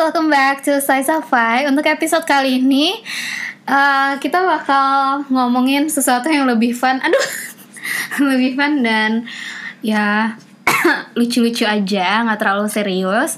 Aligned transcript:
Welcome 0.00 0.32
back 0.32 0.64
to 0.64 0.80
of 0.80 1.28
Five. 1.28 1.68
Untuk 1.68 1.84
episode 1.84 2.24
kali 2.24 2.56
ini, 2.56 3.04
uh, 3.68 4.16
kita 4.16 4.40
bakal 4.40 5.28
ngomongin 5.28 5.92
sesuatu 5.92 6.24
yang 6.32 6.48
lebih 6.48 6.72
fun. 6.72 6.96
Aduh, 7.04 7.28
lebih 8.32 8.56
fun 8.56 8.80
dan 8.80 9.28
ya 9.84 10.40
lucu-lucu 11.20 11.68
aja, 11.68 12.24
nggak 12.24 12.40
terlalu 12.40 12.72
serius. 12.72 13.36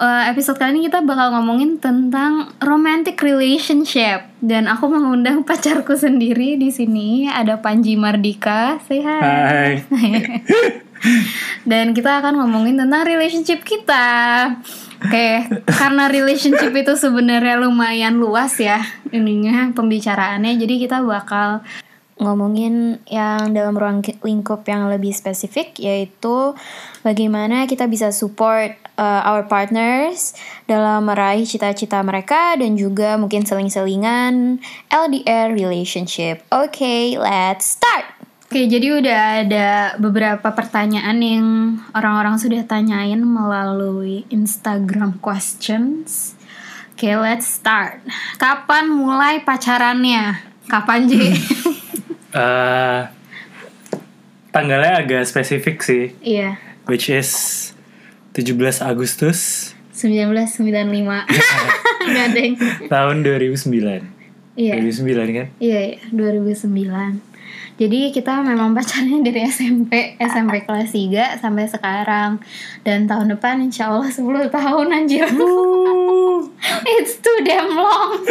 Uh, 0.00 0.24
episode 0.32 0.56
kali 0.56 0.72
ini 0.72 0.88
kita 0.88 1.04
bakal 1.04 1.36
ngomongin 1.36 1.76
tentang 1.76 2.56
romantic 2.64 3.20
relationship 3.20 4.24
dan 4.40 4.64
aku 4.64 4.88
mengundang 4.88 5.44
pacarku 5.48 6.00
sendiri 6.00 6.56
di 6.56 6.72
sini 6.72 7.28
ada 7.28 7.60
Panji 7.60 7.92
Mardika. 8.00 8.80
Say 8.88 9.04
hi. 9.04 9.84
Hai. 9.84 10.16
Dan 11.68 11.92
kita 11.92 12.24
akan 12.24 12.40
ngomongin 12.40 12.80
tentang 12.80 13.04
relationship 13.04 13.60
kita. 13.60 14.08
Oke, 15.04 15.44
karena 15.68 16.08
relationship 16.08 16.72
itu 16.72 16.96
sebenarnya 16.96 17.60
lumayan 17.60 18.16
luas 18.16 18.56
ya 18.56 18.80
ininya 19.12 19.68
pembicaraannya. 19.76 20.56
Jadi 20.56 20.80
kita 20.80 21.04
bakal 21.04 21.60
ngomongin 22.16 23.02
yang 23.10 23.52
dalam 23.52 23.74
ruang 23.74 24.00
lingkup 24.22 24.64
yang 24.64 24.86
lebih 24.86 25.10
spesifik 25.10 25.76
yaitu 25.82 26.54
bagaimana 27.02 27.66
kita 27.66 27.90
bisa 27.90 28.14
support 28.14 28.72
uh, 28.96 29.28
our 29.28 29.44
partners 29.44 30.32
dalam 30.70 31.10
meraih 31.10 31.44
cita-cita 31.44 32.00
mereka 32.06 32.54
dan 32.54 32.78
juga 32.78 33.18
mungkin 33.18 33.42
seling-selingan 33.42 34.62
LDR 34.88 35.52
relationship. 35.52 36.46
Oke, 36.54 37.18
let's 37.18 37.76
start. 37.76 38.23
Oke, 38.44 38.68
jadi 38.68 38.86
udah 38.94 39.20
ada 39.42 39.68
beberapa 39.98 40.52
pertanyaan 40.52 41.18
yang 41.18 41.46
orang-orang 41.90 42.36
sudah 42.38 42.62
tanyain 42.62 43.18
melalui 43.18 44.28
Instagram 44.30 45.18
questions. 45.18 46.36
Oke, 46.94 47.10
let's 47.18 47.48
start. 47.58 47.98
Kapan 48.38 48.86
mulai 48.86 49.42
pacarannya? 49.42 50.38
Kapan, 50.70 51.10
Ji? 51.10 51.34
Eh, 52.34 53.00
tanggalnya 54.50 55.02
agak 55.02 55.22
spesifik 55.22 55.82
sih, 55.82 56.14
Iya, 56.18 56.58
which 56.86 57.06
is 57.06 57.30
17 58.34 58.82
Agustus 58.82 59.70
1995. 59.94 61.30
Nggak 62.10 62.28
deng. 62.34 62.52
tahun 62.86 63.16
2009. 63.22 64.02
Iya, 64.54 64.72
2009 64.78 65.30
kan? 65.30 65.46
iya, 65.58 65.80
iya, 65.94 65.98
2009. 66.10 67.33
Jadi 67.74 68.14
kita 68.14 68.38
memang 68.46 68.70
pacarnya 68.70 69.18
dari 69.18 69.42
SMP, 69.50 70.14
SMP 70.22 70.62
kelas 70.62 70.94
3 70.94 71.42
sampai 71.42 71.66
sekarang. 71.66 72.38
Dan 72.86 73.10
tahun 73.10 73.34
depan 73.34 73.58
insya 73.66 73.90
Allah 73.90 74.10
10 74.10 74.22
tahun 74.50 74.86
anjir. 74.94 75.26
It's 76.94 77.18
too 77.18 77.38
damn 77.42 77.74
long. 77.74 78.22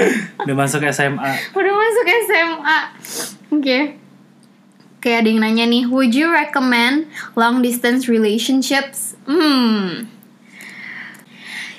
Udah 0.47 0.55
masuk 0.55 0.81
SMA. 0.89 1.31
Udah 1.51 1.73
masuk 1.75 2.05
SMA. 2.27 2.79
Oke. 3.51 3.79
Oke, 5.03 5.11
ada 5.11 5.27
yang 5.27 5.43
nanya 5.43 5.67
nih, 5.67 5.83
would 5.91 6.15
you 6.15 6.31
recommend 6.31 7.11
long 7.35 7.59
distance 7.59 8.07
relationships? 8.07 9.19
Hmm. 9.27 10.07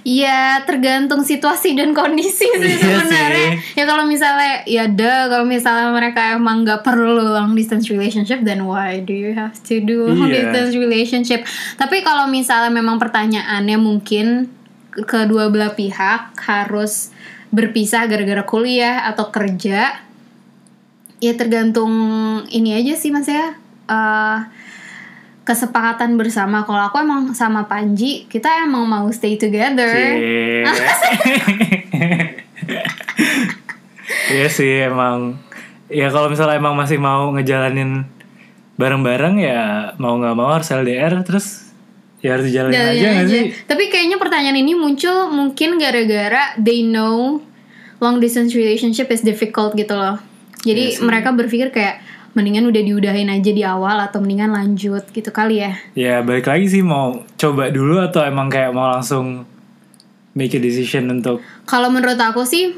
Ya 0.04 0.60
tergantung 0.62 1.24
situasi 1.24 1.72
dan 1.72 1.96
kondisi 1.96 2.44
sih 2.44 2.52
Iya 2.52 2.76
sebenarnya. 2.76 3.50
sih. 3.56 3.80
Ya 3.80 3.84
kalau 3.88 4.04
misalnya 4.04 4.60
ya 4.68 4.84
deh 4.84 5.32
kalau 5.32 5.48
misalnya 5.48 5.88
mereka 5.90 6.36
emang 6.36 6.60
nggak 6.60 6.84
perlu 6.84 7.24
long 7.24 7.56
distance 7.56 7.88
relationship 7.88 8.44
then 8.44 8.68
why 8.68 9.00
do 9.00 9.10
you 9.10 9.32
have 9.32 9.56
to 9.64 9.80
do 9.80 10.04
long 10.04 10.28
Iya. 10.28 10.52
distance 10.52 10.76
relationship? 10.76 11.40
Tapi 11.74 12.04
kalau 12.04 12.28
misalnya 12.28 12.68
memang 12.68 13.00
pertanyaannya 13.00 13.80
mungkin 13.80 14.52
kedua 14.94 15.48
belah 15.48 15.72
pihak 15.72 16.36
harus 16.38 17.08
berpisah 17.48 18.04
gara-gara 18.04 18.44
kuliah 18.44 19.08
atau 19.08 19.32
kerja 19.32 20.04
ya 21.16 21.32
tergantung 21.32 21.90
ini 22.46 22.76
aja 22.76 22.92
sih 22.92 23.08
mas 23.08 23.24
ya 23.24 23.56
eh, 23.86 24.38
kesepakatan 25.44 26.16
bersama 26.16 26.64
kalau 26.64 26.88
aku 26.88 27.04
emang 27.04 27.36
sama 27.36 27.68
Panji 27.68 28.24
kita 28.32 28.64
emang 28.64 28.88
mau 28.88 29.06
stay 29.12 29.36
together. 29.36 29.92
Iya 34.24 34.48
sih 34.48 34.88
emang 34.88 35.38
ya 35.86 36.08
kalau 36.08 36.32
misalnya 36.32 36.56
emang 36.58 36.74
masih 36.74 36.96
mau 36.96 37.30
ngejalanin 37.36 38.08
bareng-bareng 38.74 39.38
ya 39.38 39.94
mau 40.00 40.18
nggak 40.18 40.34
mau 40.34 40.50
harus 40.50 40.72
LDR 40.72 41.22
terus 41.22 41.70
ya 42.24 42.34
harus 42.34 42.48
Jalanin 42.50 42.74
aja 42.74 43.08
aja. 43.20 43.28
sih? 43.28 43.52
Tapi 43.68 43.92
kayaknya 43.92 44.16
pertanyaan 44.16 44.58
ini 44.58 44.72
muncul 44.74 45.30
mungkin 45.30 45.76
gara-gara 45.76 46.56
they 46.58 46.82
know 46.82 47.38
long 48.00 48.18
distance 48.18 48.56
relationship 48.56 49.12
is 49.12 49.20
difficult 49.22 49.76
gitu 49.76 49.92
loh. 49.94 50.18
Jadi 50.64 50.98
Iya 50.98 51.04
mereka 51.04 51.30
berpikir 51.36 51.68
kayak 51.70 52.00
mendingan 52.34 52.66
udah 52.66 52.82
diudahin 52.82 53.30
aja 53.30 53.50
di 53.50 53.62
awal 53.62 54.02
atau 54.02 54.18
mendingan 54.18 54.50
lanjut 54.50 55.06
gitu 55.14 55.30
kali 55.30 55.62
ya. 55.62 55.72
Ya 55.94 56.14
balik 56.20 56.50
lagi 56.50 56.66
sih 56.66 56.82
mau 56.82 57.22
coba 57.38 57.70
dulu 57.70 58.02
atau 58.02 58.26
emang 58.26 58.50
kayak 58.50 58.74
mau 58.74 58.90
langsung 58.90 59.46
make 60.34 60.54
a 60.54 60.60
decision 60.60 61.08
untuk 61.14 61.38
Kalau 61.64 61.88
menurut 61.94 62.18
aku 62.18 62.42
sih 62.42 62.74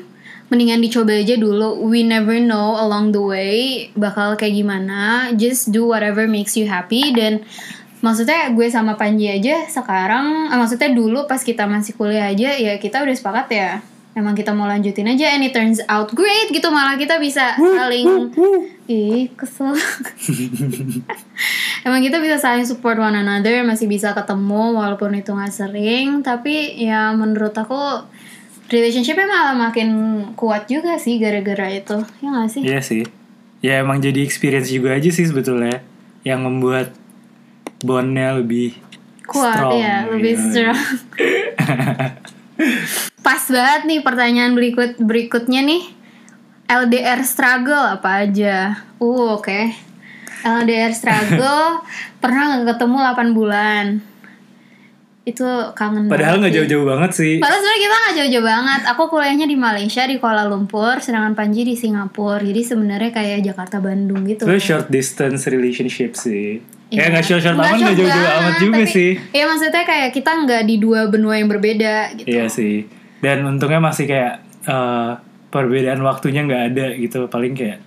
mendingan 0.53 0.85
dicoba 0.85 1.17
aja 1.17 1.35
dulu. 1.41 1.89
We 1.89 2.05
never 2.05 2.37
know 2.37 2.77
along 2.77 3.17
the 3.17 3.25
way 3.25 3.89
bakal 3.97 4.37
kayak 4.37 4.61
gimana. 4.61 5.33
Just 5.35 5.73
do 5.73 5.89
whatever 5.89 6.29
makes 6.29 6.55
you 6.55 6.69
happy 6.69 7.17
dan 7.17 7.43
maksudnya 8.05 8.53
gue 8.53 8.69
sama 8.69 8.95
Panji 8.95 9.27
aja 9.27 9.65
sekarang 9.67 10.53
eh, 10.53 10.59
maksudnya 10.59 10.93
dulu 10.93 11.25
pas 11.25 11.41
kita 11.41 11.65
masih 11.65 11.97
kuliah 11.97 12.29
aja 12.29 12.55
ya 12.55 12.77
kita 12.77 13.01
udah 13.03 13.17
sepakat 13.17 13.47
ya 13.51 13.71
emang 14.17 14.33
kita 14.33 14.57
mau 14.57 14.65
lanjutin 14.65 15.13
aja 15.13 15.37
and 15.37 15.45
it 15.45 15.53
turns 15.53 15.85
out 15.93 16.09
great 16.17 16.49
gitu 16.49 16.73
malah 16.73 16.97
kita 16.97 17.21
bisa 17.21 17.53
saling 17.55 18.33
ih 18.89 19.29
kesel. 19.37 19.77
Emang 21.87 22.03
kita 22.03 22.19
bisa 22.19 22.41
saling 22.41 22.67
support 22.67 22.99
one 22.99 23.15
another 23.15 23.63
masih 23.63 23.87
bisa 23.87 24.11
ketemu 24.17 24.75
walaupun 24.75 25.15
itu 25.15 25.37
nggak 25.37 25.53
sering. 25.53 26.25
Tapi 26.25 26.81
ya 26.81 27.13
menurut 27.13 27.53
aku 27.55 28.09
relationshipnya 28.73 29.29
malah 29.29 29.55
makin 29.55 29.89
kuat 30.35 30.67
juga 30.67 30.97
sih 30.97 31.21
gara-gara 31.21 31.69
itu. 31.71 32.01
Ya 32.25 32.29
nggak 32.33 32.51
sih? 32.51 32.63
Iya 32.65 32.81
sih. 32.81 33.05
Ya 33.61 33.85
emang 33.85 34.01
jadi 34.01 34.25
experience 34.25 34.73
juga 34.73 34.97
aja 34.97 35.13
sih 35.13 35.29
sebetulnya 35.29 35.85
yang 36.27 36.43
membuat 36.43 36.97
bondnya 37.85 38.41
lebih 38.41 38.75
kuat 39.27 39.59
strong, 39.59 39.79
ya 39.79 40.07
lebih 40.07 40.35
iya. 40.39 40.43
strong 40.43 40.81
pas 43.27 43.43
banget 43.51 43.83
nih 43.91 44.01
pertanyaan 44.07 44.55
berikut 44.55 45.03
berikutnya 45.03 45.67
nih 45.67 45.83
LDR 46.71 47.27
struggle 47.27 47.99
apa 47.99 48.23
aja 48.23 48.87
uh 49.03 49.35
oke 49.35 49.61
LDR 50.47 50.95
struggle 50.95 51.83
pernah 52.23 52.63
nggak 52.63 52.79
ketemu 52.79 52.97
8 53.03 53.35
bulan 53.35 53.87
itu 55.27 55.43
kangen 55.75 56.07
Padahal 56.07 56.39
banget 56.39 56.41
nggak 56.47 56.55
jauh-jauh 56.55 56.87
banget 56.87 57.11
sih. 57.19 57.35
Padahal 57.43 57.59
sebenarnya 57.59 57.83
kita 57.83 57.97
nggak 57.99 58.15
jauh-jauh 58.15 58.47
banget. 58.47 58.81
Aku 58.95 59.03
kuliahnya 59.11 59.47
di 59.51 59.59
Malaysia 59.59 60.03
di 60.07 60.23
Kuala 60.23 60.47
Lumpur, 60.47 61.03
sedangkan 61.03 61.35
Panji 61.35 61.67
di 61.67 61.75
Singapura. 61.75 62.39
Jadi 62.39 62.63
sebenarnya 62.63 63.11
kayak 63.11 63.43
Jakarta 63.43 63.83
Bandung 63.83 64.23
gitu. 64.23 64.47
Itu 64.47 64.55
short 64.63 64.87
distance 64.87 65.51
relationship 65.51 66.15
sih. 66.15 66.63
Iya. 66.95 67.11
Ya 67.11 67.11
nggak 67.11 67.25
short-short 67.27 67.59
amat 67.59 67.75
nggak 67.75 67.75
short 67.75 67.99
jauh-jauh 67.99 68.23
banget, 68.23 68.39
amat 68.39 68.55
juga 68.63 68.83
tapi- 68.87 68.95
sih. 68.95 69.11
Iya 69.35 69.45
maksudnya 69.51 69.83
kayak 69.83 70.11
kita 70.15 70.31
nggak 70.47 70.63
di 70.63 70.77
dua 70.79 71.01
benua 71.11 71.35
yang 71.35 71.51
berbeda 71.51 71.95
gitu. 72.23 72.29
Iya 72.31 72.47
sih. 72.47 72.87
Dan 73.19 73.47
untungnya 73.47 73.81
masih 73.81 74.05
kayak 74.05 74.35
eh, 74.65 75.11
perbedaan 75.49 76.01
waktunya 76.03 76.45
nggak 76.45 76.63
ada 76.75 76.87
gitu. 76.97 77.27
Paling 77.27 77.53
kayak 77.53 77.79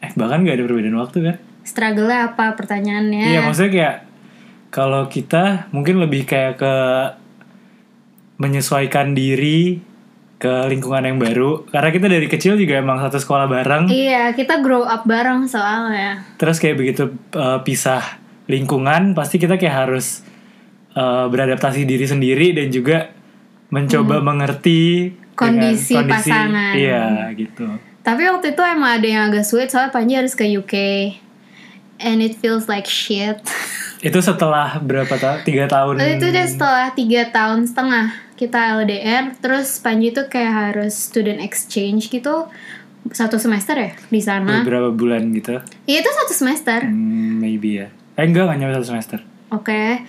eh 0.00 0.10
bahkan 0.14 0.44
nggak 0.44 0.60
ada 0.60 0.64
perbedaan 0.64 0.98
waktu 0.98 1.18
kan? 1.24 1.36
Struggle-nya 1.64 2.34
apa 2.34 2.52
pertanyaannya? 2.54 3.32
Iya 3.32 3.40
maksudnya 3.40 3.72
kayak 3.72 3.96
kalau 4.68 5.06
kita 5.06 5.70
mungkin 5.70 6.02
lebih 6.02 6.26
kayak 6.26 6.60
ke 6.60 6.74
menyesuaikan 8.36 9.14
diri 9.14 9.78
ke 10.36 10.50
lingkungan 10.68 11.06
yang 11.06 11.18
baru 11.22 11.64
karena 11.70 11.90
kita 11.94 12.06
dari 12.10 12.26
kecil 12.26 12.58
juga 12.58 12.82
emang 12.82 12.98
satu 12.98 13.16
sekolah 13.16 13.46
bareng 13.46 13.86
Iya, 13.88 14.34
kita 14.34 14.60
grow 14.60 14.82
up 14.82 15.06
bareng 15.06 15.46
soalnya. 15.46 16.26
terus 16.36 16.58
kayak 16.58 16.76
begitu 16.76 17.14
uh, 17.32 17.62
pisah 17.62 18.02
lingkungan 18.44 19.14
pasti 19.14 19.38
kita 19.38 19.56
kayak 19.56 19.86
harus 19.86 20.20
uh, 20.92 21.30
beradaptasi 21.30 21.86
diri 21.86 22.04
sendiri 22.04 22.52
dan 22.52 22.68
juga 22.68 23.14
mencoba 23.74 24.22
mengerti 24.22 25.10
dengan 25.10 25.66
Hmm. 25.66 25.74
Kondisi 25.74 25.94
pasangan. 25.98 26.72
iya 26.74 27.26
gitu 27.34 27.66
Tapi 28.00 28.22
waktu 28.22 28.52
itu 28.52 28.62
emang 28.62 29.00
ada 29.00 29.08
yang 29.08 29.22
agak 29.26 29.42
sulit 29.42 29.66
soalnya 29.66 29.90
Panji 29.90 30.14
harus 30.14 30.32
ke 30.32 30.46
UK. 30.46 30.74
And 31.96 32.20
it 32.20 32.36
feels 32.36 32.66
like 32.66 32.84
shit. 32.84 33.42
itu 34.06 34.18
setelah 34.20 34.76
berapa 34.78 35.10
tahun 35.10 35.42
tiga 35.42 35.64
tahun 35.66 35.96
itu 35.98 36.26
udah 36.28 36.46
setelah 36.46 36.86
tiga 36.92 37.22
tahun 37.28 37.64
setengah 37.64 38.06
kita 38.34 38.76
LDR, 38.76 39.32
terus 39.38 39.80
Panji 39.80 40.10
tuh 40.10 40.28
kayak 40.28 40.52
harus 40.52 40.92
student 40.92 41.40
exchange 41.40 42.06
gitu 42.08 42.44
satu 43.06 43.36
semester 43.36 43.74
ya 43.74 43.90
di 44.06 44.20
sana. 44.20 44.60
beberapa 44.60 44.88
bulan 44.90 45.32
gitu 45.32 45.56
Iya 45.84 45.98
itu 45.98 46.10
satu 46.14 46.32
semester. 46.32 46.84
Hmm, 46.84 47.38
maybe 47.38 47.80
ya 47.80 47.88
eh 48.14 48.22
enggak 48.22 48.44
nggak 48.44 48.58
nyampe 48.60 48.74
satu 48.76 48.88
semester 48.88 49.18
Oke. 49.50 50.04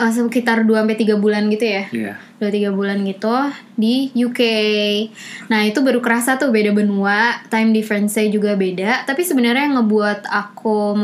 Eh, 0.00 0.12
sekitar 0.12 0.64
2 0.64 0.84
sampai 0.84 0.96
3 0.96 1.16
bulan 1.20 1.48
gitu 1.52 1.66
ya. 1.66 1.84
Iya. 1.92 2.14
dua 2.42 2.50
tiga 2.50 2.74
bulan 2.74 3.06
gitu 3.06 3.30
di 3.78 4.10
UK. 4.18 4.40
Nah 5.46 5.62
itu 5.62 5.78
baru 5.78 6.02
kerasa 6.02 6.42
tuh 6.42 6.50
beda 6.50 6.74
benua, 6.74 7.38
time 7.46 7.70
difference-nya 7.70 8.26
juga 8.34 8.58
beda. 8.58 9.06
Tapi 9.06 9.22
sebenarnya 9.22 9.70
yang 9.70 9.78
ngebuat 9.78 10.26
aku 10.26 10.98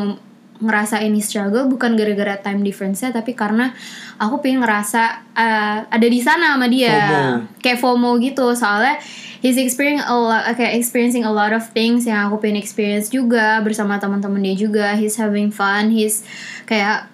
ngerasa 0.58 0.98
ini 1.06 1.22
struggle 1.22 1.70
bukan 1.70 1.94
gara-gara 1.94 2.34
time 2.42 2.66
difference-nya, 2.66 3.14
tapi 3.14 3.38
karena 3.38 3.70
aku 4.18 4.42
pengen 4.42 4.66
ngerasa 4.66 5.02
uh, 5.30 5.78
ada 5.86 6.06
di 6.10 6.18
sana 6.18 6.58
sama 6.58 6.66
dia, 6.66 6.90
FOMO. 6.90 7.22
kayak 7.62 7.78
FOMO 7.78 8.10
gitu. 8.18 8.46
Soalnya 8.58 8.98
he's 9.38 9.54
experiencing 9.54 10.02
a 10.02 10.16
lot, 10.18 10.42
kayak 10.58 10.74
experiencing 10.74 11.22
a 11.22 11.30
lot 11.30 11.54
of 11.54 11.62
things 11.70 12.02
yang 12.02 12.26
aku 12.26 12.42
pengen 12.42 12.58
experience 12.58 13.06
juga 13.14 13.62
bersama 13.62 14.02
teman-teman 14.02 14.42
dia 14.42 14.58
juga. 14.58 14.98
He's 14.98 15.14
having 15.14 15.54
fun, 15.54 15.94
he's 15.94 16.26
kayak 16.66 17.06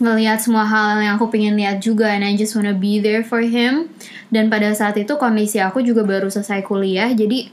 ngelihat 0.00 0.40
semua 0.40 0.64
hal 0.64 0.98
yang 1.04 1.20
aku 1.20 1.28
pengen 1.28 1.54
lihat 1.60 1.84
juga 1.84 2.10
and 2.10 2.24
I 2.24 2.34
just 2.34 2.56
wanna 2.56 2.72
be 2.72 2.98
there 2.98 3.22
for 3.22 3.44
him. 3.44 3.92
Dan 4.32 4.48
pada 4.48 4.72
saat 4.72 4.96
itu 4.96 5.14
kondisi 5.20 5.60
aku 5.60 5.84
juga 5.84 6.02
baru 6.02 6.32
selesai 6.32 6.64
kuliah 6.64 7.12
jadi 7.12 7.52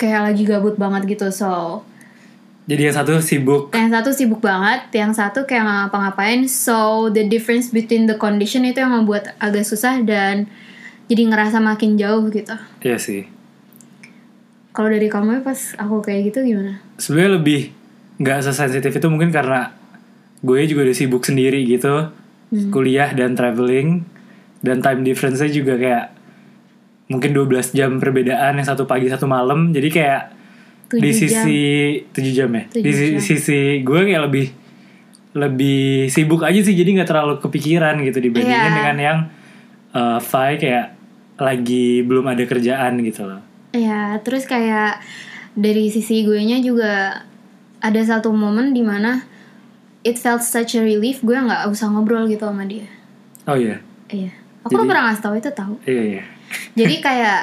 kayak 0.00 0.20
lagi 0.32 0.42
gabut 0.48 0.74
banget 0.80 1.04
gitu 1.06 1.28
so. 1.30 1.84
Jadi 2.64 2.88
yang 2.88 2.96
satu 2.96 3.20
sibuk. 3.20 3.76
yang 3.76 3.92
satu 3.92 4.10
sibuk 4.16 4.40
banget 4.40 4.88
yang 4.96 5.12
satu 5.12 5.44
kayak 5.44 5.68
ngapa-ngapain. 5.68 6.48
So 6.48 7.12
the 7.12 7.28
difference 7.28 7.68
between 7.68 8.08
the 8.08 8.16
condition 8.16 8.64
itu 8.64 8.80
yang 8.80 8.96
membuat 8.96 9.36
agak 9.36 9.68
susah 9.68 10.00
dan 10.00 10.48
jadi 11.12 11.28
ngerasa 11.28 11.60
makin 11.60 12.00
jauh 12.00 12.24
gitu. 12.32 12.56
Iya 12.80 12.96
sih. 12.96 13.28
kalau 14.74 14.90
dari 14.90 15.06
kamu 15.06 15.46
pas 15.46 15.78
aku 15.78 16.02
kayak 16.02 16.34
gitu 16.34 16.42
gimana? 16.42 16.82
Sebenarnya 16.98 17.38
lebih 17.38 17.70
nggak 18.18 18.42
sesensitif 18.42 18.90
itu 18.90 19.06
mungkin 19.06 19.30
karena 19.30 19.70
gue 20.44 20.60
juga 20.66 20.84
udah 20.84 20.92
sibuk 20.94 21.24
sendiri 21.24 21.64
gitu. 21.64 22.12
Kuliah 22.68 23.10
dan 23.10 23.32
traveling 23.32 24.04
dan 24.60 24.78
time 24.78 25.02
difference-nya 25.02 25.48
juga 25.48 25.74
kayak 25.74 26.04
mungkin 27.06 27.32
12 27.32 27.72
jam 27.72 27.96
perbedaan 27.96 28.54
yang 28.54 28.66
satu 28.66 28.84
pagi 28.84 29.08
satu 29.08 29.24
malam. 29.24 29.72
Jadi 29.72 29.88
kayak 29.90 30.22
di 30.92 31.10
jam. 31.10 31.18
sisi 31.18 31.60
7 32.06 32.30
jam 32.30 32.50
ya. 32.50 32.62
Tujuh 32.68 32.80
di 32.80 32.90
si- 32.92 33.10
jam. 33.10 33.20
sisi 33.20 33.60
gue 33.80 34.00
kayak 34.04 34.22
lebih 34.22 34.46
lebih 35.34 36.06
sibuk 36.06 36.46
aja 36.46 36.62
sih 36.62 36.72
jadi 36.72 36.94
nggak 36.94 37.10
terlalu 37.10 37.34
kepikiran 37.40 37.98
gitu 38.00 38.22
dibandingin 38.22 38.54
Iya. 38.62 38.70
dengan 38.72 38.96
yang 38.96 39.18
uh, 39.90 40.22
Vi 40.22 40.62
kayak 40.62 40.86
lagi 41.34 41.86
belum 42.00 42.30
ada 42.30 42.46
kerjaan 42.46 43.02
gitu 43.02 43.26
loh. 43.26 43.42
Ya, 43.74 44.22
terus 44.22 44.46
kayak 44.46 45.02
dari 45.52 45.90
sisi 45.90 46.22
gue 46.22 46.38
nya 46.38 46.62
juga 46.62 47.26
ada 47.82 48.00
satu 48.00 48.30
momen 48.30 48.70
di 48.70 48.86
mana 48.86 49.26
it 50.04 50.20
felt 50.20 50.44
such 50.44 50.76
a 50.76 50.84
relief 50.84 51.24
gue 51.24 51.34
nggak 51.34 51.66
usah 51.72 51.88
ngobrol 51.90 52.28
gitu 52.28 52.44
sama 52.44 52.68
dia. 52.68 52.86
Oh 53.48 53.56
iya. 53.56 53.80
Iya, 54.12 54.30
aku 54.62 54.76
tuh 54.76 54.84
Jadi- 54.84 54.88
pernah 54.92 55.02
ngasih 55.10 55.22
tahu 55.24 55.34
itu 55.40 55.50
tahu. 55.50 55.74
Iya 55.88 56.02
iya. 56.04 56.24
Jadi 56.76 56.94
kayak 57.00 57.40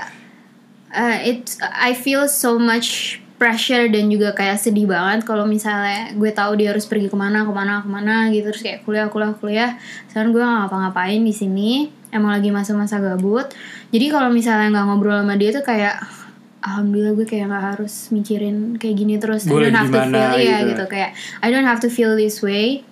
uh, 0.94 1.18
it 1.25 1.58
I 1.62 1.92
feel 1.98 2.30
so 2.30 2.56
much 2.62 3.19
pressure 3.42 3.90
dan 3.90 4.06
juga 4.06 4.38
kayak 4.38 4.62
sedih 4.62 4.86
banget 4.86 5.25
kalau 5.25 5.50
misalnya 5.50 6.13
gue 6.13 6.30
tahu 6.30 6.62
dia 6.62 6.69
harus 6.69 6.86
pergi 6.86 7.10
ke 7.10 7.18
mana 7.18 7.42
ke 7.42 7.50
mana 7.50 7.81
ke 7.81 7.90
mana 7.90 8.30
gitu 8.30 8.54
terus 8.54 8.62
kayak 8.62 8.86
kuliah 8.86 9.10
kuliah 9.10 9.34
kuliah 9.34 9.72
sekarang 10.14 10.30
gue 10.30 10.46
nggak 10.46 10.69
ngapa-ngapain 10.69 11.18
di 11.25 11.34
sini 11.34 11.90
emang 12.14 12.38
lagi 12.38 12.54
masa-masa 12.54 13.02
gabut 13.02 13.50
jadi 13.90 14.14
kalau 14.14 14.30
misalnya 14.30 14.69
nggak 14.78 14.86
ngobrol 14.86 15.18
sama 15.25 15.42
dia 15.42 15.50
tuh 15.50 15.66
kayak 15.66 15.98
alhamdulillah 16.62 17.13
gue 17.18 17.25
kayak 17.25 17.50
nggak 17.50 17.66
harus 17.75 18.13
mikirin 18.13 18.78
kayak 18.78 18.96
gini 18.98 19.18
terus 19.18 19.50
Gue 19.50 19.66
I 19.66 19.74
don't 19.74 19.78
have 19.78 19.90
to 19.90 19.98
gimana 19.98 20.18
feel 20.18 20.34
iya 20.38 20.58
gitu. 20.62 20.69
gitu 20.74 20.84
kayak 20.90 21.12
I 21.42 21.48
don't 21.50 21.66
have 21.68 21.81
to 21.81 21.90
feel 21.90 22.13
this 22.13 22.42
way 22.46 22.86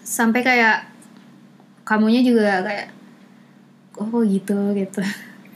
sampai 0.00 0.40
kayak 0.40 0.88
kamunya 1.84 2.24
juga 2.24 2.64
kayak 2.64 2.88
oh 4.00 4.08
kok 4.08 4.24
gitu 4.28 4.58
gitu 4.74 5.02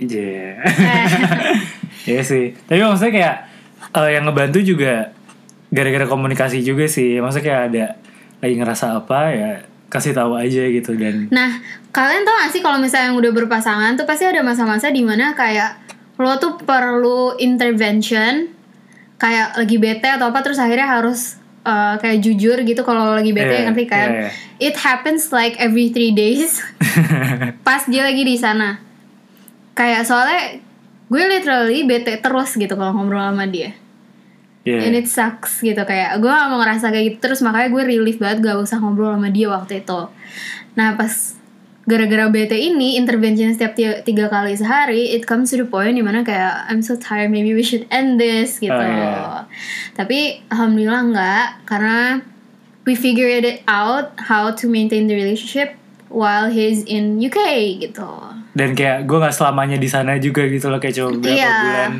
Iya. 0.00 0.56
Iya 2.08 2.24
sih. 2.24 2.56
Tapi 2.56 2.80
maksudnya 2.80 3.12
kayak 3.12 3.36
eh, 3.92 4.10
yang 4.16 4.24
ngebantu 4.24 4.64
juga 4.64 5.12
gara-gara 5.68 6.08
komunikasi 6.08 6.64
juga 6.64 6.88
sih. 6.88 7.20
Maksudnya 7.20 7.44
kayak 7.44 7.62
ada 7.68 7.84
lagi 8.40 8.54
ngerasa 8.56 8.96
apa 8.96 9.20
ya 9.36 9.50
kasih 9.92 10.16
tahu 10.16 10.32
aja 10.38 10.64
gitu 10.70 10.96
dan 10.96 11.28
Nah, 11.28 11.60
kalian 11.92 12.24
tau 12.24 12.40
gak 12.40 12.50
sih 12.56 12.64
kalau 12.64 12.80
misalnya 12.80 13.12
yang 13.12 13.20
udah 13.20 13.32
berpasangan 13.36 14.00
tuh 14.00 14.08
pasti 14.08 14.24
ada 14.24 14.40
masa-masa 14.40 14.88
di 14.88 15.04
mana 15.04 15.36
kayak 15.36 15.89
lo 16.20 16.36
tuh 16.36 16.60
perlu 16.60 17.40
intervention, 17.40 18.52
kayak 19.16 19.56
lagi 19.56 19.76
bete 19.80 20.04
atau 20.04 20.28
apa 20.28 20.44
terus 20.44 20.60
akhirnya 20.60 21.00
harus 21.00 21.40
uh, 21.64 21.96
kayak 21.96 22.20
jujur 22.20 22.60
gitu 22.60 22.84
kalau 22.84 23.16
lagi 23.16 23.32
bete 23.32 23.56
Iya, 23.56 23.64
ngerti 23.72 23.84
kan? 23.88 24.08
iya, 24.12 24.20
iya. 24.28 24.30
It 24.60 24.76
happens 24.76 25.32
like 25.32 25.56
every 25.56 25.88
three 25.88 26.12
days 26.12 26.60
pas 27.66 27.88
dia 27.88 28.04
lagi 28.04 28.20
di 28.20 28.36
sana. 28.36 28.76
Kayak 29.72 30.04
soalnya 30.04 30.60
gue 31.08 31.22
literally 31.24 31.88
bete 31.88 32.20
terus 32.20 32.52
gitu 32.54 32.76
kalau 32.76 32.92
ngobrol 32.92 33.24
sama 33.24 33.48
dia. 33.48 33.72
Iya. 34.68 34.92
And 34.92 34.94
it 35.00 35.08
sucks 35.08 35.64
gitu 35.64 35.80
kayak 35.88 36.20
gue 36.20 36.28
gak 36.28 36.48
mau 36.52 36.60
ngerasa 36.60 36.92
kayak 36.92 37.04
gitu 37.16 37.32
terus 37.32 37.40
makanya 37.40 37.72
gue 37.72 37.82
relief 37.88 38.20
banget 38.20 38.44
gak 38.44 38.60
usah 38.60 38.76
ngobrol 38.76 39.16
sama 39.16 39.32
dia 39.32 39.48
waktu 39.48 39.80
itu. 39.80 40.00
Nah 40.76 41.00
pas 41.00 41.39
gara-gara 41.90 42.30
bete 42.30 42.54
ini 42.54 42.94
intervention 42.94 43.50
setiap 43.50 43.74
tiga, 43.74 43.98
tiga 44.00 44.30
kali 44.30 44.54
sehari 44.54 45.10
it 45.10 45.26
comes 45.26 45.50
to 45.50 45.58
the 45.58 45.66
point 45.66 45.98
di 45.98 46.04
mana 46.06 46.22
kayak 46.22 46.70
I'm 46.70 46.78
so 46.80 46.94
tired 46.94 47.34
maybe 47.34 47.50
we 47.50 47.66
should 47.66 47.90
end 47.90 48.22
this 48.22 48.62
gitu. 48.62 48.70
Oh, 48.70 48.78
iya. 48.78 49.50
Tapi 49.98 50.46
alhamdulillah 50.46 51.02
enggak 51.02 51.46
karena 51.66 52.22
we 52.86 52.94
figured 52.94 53.42
it 53.42 53.66
out 53.66 54.14
how 54.16 54.54
to 54.54 54.70
maintain 54.70 55.10
the 55.10 55.18
relationship 55.18 55.74
while 56.06 56.46
he's 56.46 56.86
in 56.86 57.18
UK 57.18 57.38
gitu. 57.82 58.06
dan 58.50 58.74
kayak 58.74 59.06
gue 59.06 59.14
nggak 59.14 59.30
selamanya 59.30 59.78
di 59.78 59.86
sana 59.86 60.18
juga 60.18 60.42
gitu 60.42 60.66
loh 60.66 60.82
kayak 60.82 60.94
cuma 60.98 61.14
beberapa 61.14 61.38
Iya. 61.38 61.54
bulan. 61.62 61.92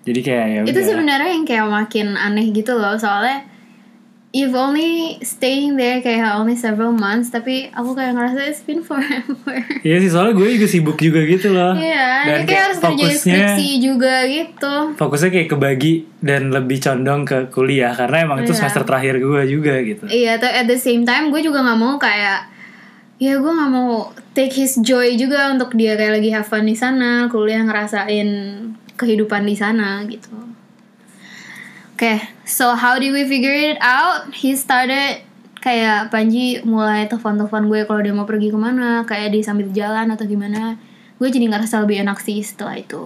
Jadi 0.00 0.20
kayak 0.24 0.46
ya 0.48 0.60
itu 0.64 0.80
sebenarnya 0.80 1.28
yang 1.28 1.44
kayak 1.44 1.68
makin 1.68 2.16
aneh 2.16 2.48
gitu 2.56 2.72
loh 2.72 2.96
soalnya 2.96 3.44
you've 4.28 4.52
only 4.52 5.16
staying 5.20 5.74
there 5.74 5.98
kayak 5.98 6.20
only 6.34 6.52
several 6.52 6.92
months 6.92 7.28
tapi 7.28 7.70
aku 7.70 7.96
kayak 7.96 8.12
ngerasa 8.12 8.44
it's 8.44 8.60
been 8.60 8.84
forever 8.88 9.56
Iya 9.80 9.96
sih 9.98 10.10
soalnya 10.10 10.36
gue 10.36 10.48
juga 10.54 10.66
sibuk 10.66 10.96
juga 10.96 11.20
gitu 11.22 11.48
loh. 11.48 11.72
Iya, 11.72 12.28
Dan 12.28 12.36
ini 12.38 12.44
kayak 12.44 12.62
harus 12.62 12.78
kerja 12.78 12.92
fokusnya 12.92 13.16
skripsi 13.16 13.68
juga 13.78 14.14
gitu. 14.24 14.74
fokusnya 14.94 15.30
kayak 15.30 15.48
kebagi 15.48 15.92
dan 16.18 16.50
lebih 16.50 16.78
condong 16.78 17.24
ke 17.24 17.48
kuliah 17.48 17.90
karena 17.90 18.16
emang 18.22 18.38
itu 18.42 18.50
Iya. 18.50 18.58
semester 18.58 18.84
terakhir 18.84 19.16
gue 19.16 19.42
juga 19.48 19.74
gitu. 19.80 20.04
Iya, 20.04 20.36
tapi 20.36 20.54
at 20.54 20.66
the 20.66 20.76
same 20.76 21.02
time 21.02 21.28
gue 21.28 21.40
juga 21.40 21.64
nggak 21.64 21.78
mau 21.78 21.96
kayak 21.96 22.52
ya 23.16 23.34
gue 23.34 23.48
nggak 23.50 23.70
mau 23.70 24.12
take 24.30 24.54
his 24.54 24.78
joy 24.78 25.14
juga 25.14 25.50
untuk 25.50 25.72
dia 25.72 25.96
kayak 25.96 26.12
lagi 26.14 26.30
have 26.30 26.44
fun 26.44 26.62
di 26.62 26.74
sana, 26.74 27.26
kuliah 27.26 27.64
ngerasain 27.64 28.28
kehidupan 28.94 29.42
di 29.42 29.54
sana 29.54 30.04
gitu. 30.04 30.30
Oke, 31.98 32.14
so 32.46 32.78
how 32.78 32.94
did 32.94 33.10
we 33.10 33.26
figure 33.26 33.50
it 33.50 33.74
out? 33.82 34.30
He 34.30 34.54
started 34.54 35.18
kayak 35.58 36.14
Panji 36.14 36.62
mulai 36.62 37.10
telepon-telepon 37.10 37.66
gue 37.66 37.90
kalau 37.90 37.98
dia 38.06 38.14
mau 38.14 38.22
pergi 38.22 38.54
ke 38.54 38.58
mana, 38.58 39.02
kayak 39.02 39.34
di 39.34 39.42
sambil 39.42 39.66
jalan 39.74 40.06
atau 40.06 40.22
gimana. 40.22 40.78
Gue 41.18 41.26
jadi 41.26 41.50
ngerasa 41.50 41.82
lebih 41.82 42.06
enak 42.06 42.22
sih 42.22 42.38
setelah 42.38 42.78
itu. 42.78 43.02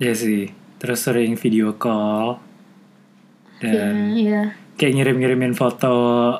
Iya 0.00 0.16
sih. 0.16 0.48
Terus 0.80 1.04
sering 1.04 1.36
video 1.36 1.76
call 1.76 2.40
dan 3.60 4.16
Iya. 4.16 4.56
kayak 4.80 4.92
ngirim-ngirimin 4.96 5.52
foto. 5.52 6.32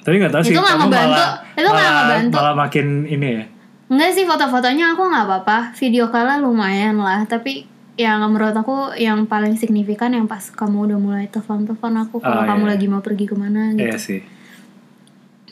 Tapi 0.00 0.16
nggak 0.16 0.32
tahu 0.32 0.40
sih. 0.40 0.56
Itu 0.56 0.64
nggak 0.64 0.88
ngebantu. 0.88 1.20
Malah, 1.20 1.32
Itu 1.52 1.68
nggak 1.68 1.92
ngebantu. 2.00 2.36
Malah 2.40 2.54
makin 2.56 2.86
ini 3.04 3.28
ya. 3.28 3.44
Enggak 3.92 4.10
sih 4.16 4.24
foto-fotonya 4.24 4.96
aku 4.96 5.04
nggak 5.04 5.24
apa-apa 5.28 5.58
Video 5.78 6.10
call 6.10 6.42
lumayan 6.42 6.98
lah 6.98 7.22
Tapi 7.22 7.75
yang 7.96 8.20
menurut 8.26 8.52
aku 8.52 8.92
yang 8.94 9.24
paling 9.24 9.56
signifikan 9.56 10.12
yang 10.12 10.24
pas 10.24 10.44
kamu 10.46 10.92
udah 10.92 10.98
mulai 10.98 11.24
telepon-telepon 11.26 11.96
aku 11.98 12.20
kalau 12.20 12.44
Oh, 12.44 12.46
kamu 12.46 12.64
iya. 12.64 12.70
lagi 12.76 12.86
mau 12.86 13.00
pergi 13.00 13.24
ke 13.24 13.32
mana 13.32 13.72
gitu. 13.72 13.82
Iya 13.82 13.96
sih. 13.96 14.20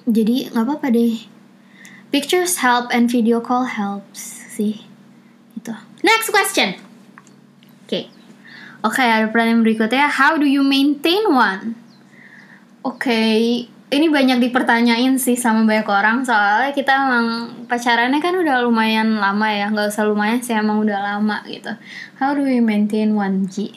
jadi 0.05 0.53
nggak 0.53 0.63
apa-apa 0.63 0.93
deh. 0.93 1.17
Pictures 2.11 2.61
help 2.61 2.93
and 2.93 3.09
video 3.09 3.41
call 3.41 3.65
helps 3.65 4.21
sih. 4.51 4.85
Gitu. 5.55 5.73
Next 6.01 6.29
question. 6.29 6.77
Oke. 7.83 8.13
Oke 8.81 9.01
ada 9.01 9.25
pertanyaan 9.27 9.65
berikutnya. 9.65 10.07
How 10.07 10.37
do 10.37 10.45
you 10.45 10.61
maintain 10.61 11.25
one? 11.27 11.73
Oke 12.85 13.17
ini 13.93 14.09
banyak 14.09 14.41
dipertanyain 14.49 15.21
sih 15.21 15.37
sama 15.37 15.69
banyak 15.69 15.89
orang 15.89 16.25
soalnya 16.25 16.73
kita 16.73 16.93
emang 16.95 17.27
pacarannya 17.69 18.21
kan 18.23 18.35
udah 18.37 18.65
lumayan 18.65 19.21
lama 19.21 19.49
ya 19.53 19.69
nggak 19.69 19.93
usah 19.93 20.09
lumayan 20.09 20.41
sih 20.41 20.57
emang 20.57 20.81
udah 20.81 20.99
lama 21.01 21.45
gitu 21.47 21.73
how 22.17 22.33
do 22.33 22.43
we 22.43 22.59
maintain 22.65 23.13
one 23.13 23.45
G 23.49 23.71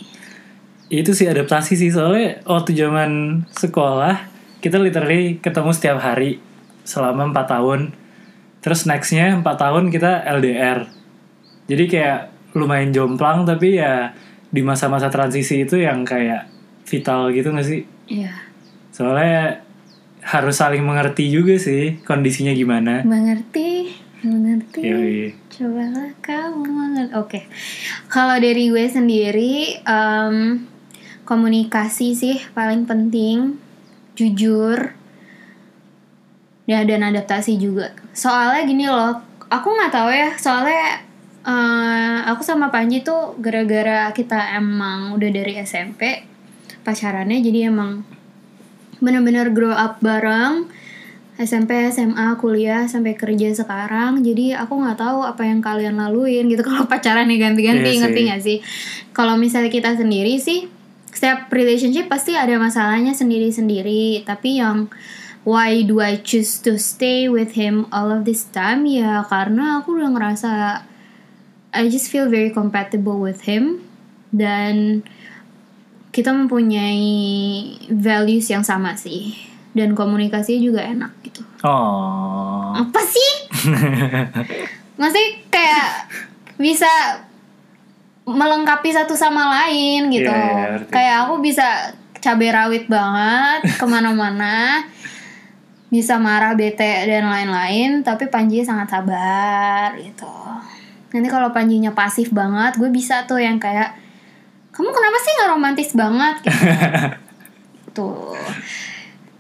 Itu 0.88 1.12
sih 1.12 1.28
adaptasi 1.28 1.76
sih 1.76 1.92
soalnya 1.92 2.40
waktu 2.48 2.72
zaman 2.72 3.44
sekolah 3.52 4.38
kita 4.64 4.80
literally 4.80 5.38
ketemu 5.44 5.76
setiap 5.76 6.00
hari 6.00 6.40
selama 6.88 7.30
4 7.30 7.54
tahun. 7.54 7.82
Terus 8.64 8.88
nextnya 8.88 9.36
4 9.36 9.44
tahun 9.44 9.92
kita 9.92 10.24
LDR. 10.40 10.88
Jadi 11.68 11.84
kayak 11.92 12.32
lumayan 12.56 12.96
jomplang 12.96 13.44
tapi 13.44 13.78
ya 13.78 14.16
di 14.48 14.64
masa-masa 14.64 15.12
transisi 15.12 15.68
itu 15.68 15.76
yang 15.78 16.08
kayak 16.08 16.48
vital 16.88 17.30
gitu 17.36 17.52
gak 17.52 17.68
sih? 17.68 17.84
Iya 18.08 18.32
Soalnya 18.96 19.67
harus 20.28 20.60
saling 20.60 20.84
mengerti 20.84 21.32
juga 21.32 21.56
sih 21.56 22.04
kondisinya 22.04 22.52
gimana. 22.52 23.08
Mengerti, 23.08 23.96
mengerti. 24.28 24.82
Yoi. 24.84 25.32
Cobalah 25.48 26.12
kamu 26.20 26.68
mengerti. 26.68 27.14
Oke. 27.16 27.40
Kalau 28.12 28.36
dari 28.36 28.68
gue 28.68 28.86
sendiri, 28.92 29.80
em, 29.88 30.68
komunikasi 31.24 32.12
sih 32.12 32.38
paling 32.52 32.84
penting, 32.84 33.56
jujur, 34.20 34.92
ya 36.68 36.84
dan 36.84 37.08
adaptasi 37.08 37.56
juga. 37.56 37.96
Soalnya 38.12 38.62
gini 38.68 38.86
loh, 38.92 39.24
aku 39.48 39.68
nggak 39.72 39.94
tahu 39.96 40.12
ya. 40.12 40.36
Soalnya 40.36 41.08
eh, 41.48 42.18
aku 42.28 42.44
sama 42.44 42.68
Panji 42.68 43.00
tuh 43.00 43.40
gara-gara 43.40 44.12
kita 44.12 44.60
emang 44.60 45.16
udah 45.16 45.30
dari 45.32 45.56
SMP 45.64 46.28
pacarannya, 46.84 47.40
jadi 47.40 47.72
emang 47.72 48.17
bener-bener 49.04 49.50
grow 49.54 49.74
up 49.74 50.00
bareng. 50.02 50.70
SMP, 51.38 51.86
SMA, 51.94 52.34
kuliah 52.42 52.90
sampai 52.90 53.14
kerja 53.14 53.54
sekarang. 53.54 54.26
Jadi 54.26 54.58
aku 54.58 54.74
nggak 54.74 54.98
tahu 54.98 55.22
apa 55.22 55.46
yang 55.46 55.62
kalian 55.62 56.02
laluin 56.02 56.50
gitu 56.50 56.66
kalau 56.70 56.90
pacaran 56.90 57.30
nih 57.30 57.38
ganti-ganti 57.38 57.90
Iya 57.94 58.00
ngerti 58.06 58.22
nggak 58.26 58.42
sih? 58.42 58.58
Kalau 59.14 59.38
misalnya 59.38 59.70
kita 59.70 59.94
sendiri 59.94 60.42
sih 60.42 60.66
setiap 61.14 61.50
relationship 61.50 62.10
pasti 62.10 62.34
ada 62.34 62.58
masalahnya 62.58 63.14
sendiri-sendiri. 63.14 64.26
Tapi 64.26 64.58
yang 64.58 64.90
why 65.46 65.86
do 65.86 66.02
I 66.02 66.18
choose 66.18 66.58
to 66.66 66.82
stay 66.82 67.30
with 67.30 67.54
him 67.54 67.86
all 67.94 68.10
of 68.10 68.26
this 68.26 68.50
time? 68.50 68.90
Ya 68.90 69.22
karena 69.30 69.82
aku 69.82 69.94
udah 69.94 70.10
ngerasa 70.18 70.52
I 71.78 71.86
just 71.94 72.10
feel 72.10 72.26
very 72.26 72.50
compatible 72.50 73.22
with 73.22 73.46
him 73.46 73.86
dan 74.34 75.06
kita 76.18 76.34
mempunyai 76.34 77.14
values 77.94 78.50
yang 78.50 78.66
sama 78.66 78.98
sih 78.98 79.38
dan 79.78 79.94
komunikasinya 79.94 80.58
juga 80.58 80.82
enak 80.82 81.14
gitu. 81.22 81.46
Oh. 81.62 82.74
Apa 82.74 83.02
sih? 83.06 83.32
Masih 85.02 85.46
kayak 85.54 86.10
bisa 86.58 86.90
melengkapi 88.26 88.90
satu 88.90 89.14
sama 89.14 89.62
lain 89.62 90.10
gitu. 90.10 90.34
Iya, 90.34 90.42
iya, 90.42 90.66
ngerti. 90.74 90.90
kayak 90.90 91.16
aku 91.30 91.34
bisa 91.38 91.94
cabai 92.18 92.50
rawit 92.50 92.90
banget 92.90 93.70
ke 93.80 93.86
mana-mana, 93.86 94.90
bisa 95.94 96.18
marah, 96.18 96.58
bete 96.58 97.06
dan 97.06 97.30
lain-lain. 97.30 98.02
Tapi 98.02 98.26
Panji 98.34 98.66
sangat 98.66 98.90
sabar 98.90 99.94
gitu. 100.02 100.34
Nanti 101.14 101.30
kalau 101.30 101.54
Panjinya 101.54 101.94
pasif 101.94 102.34
banget, 102.34 102.82
gue 102.82 102.90
bisa 102.90 103.30
tuh 103.30 103.38
yang 103.38 103.62
kayak 103.62 104.07
kamu 104.78 104.94
kenapa 104.94 105.18
sih 105.18 105.32
nggak 105.34 105.52
romantis 105.58 105.92
banget? 105.98 106.36
Gitu. 106.46 108.06
tuh. 108.06 108.38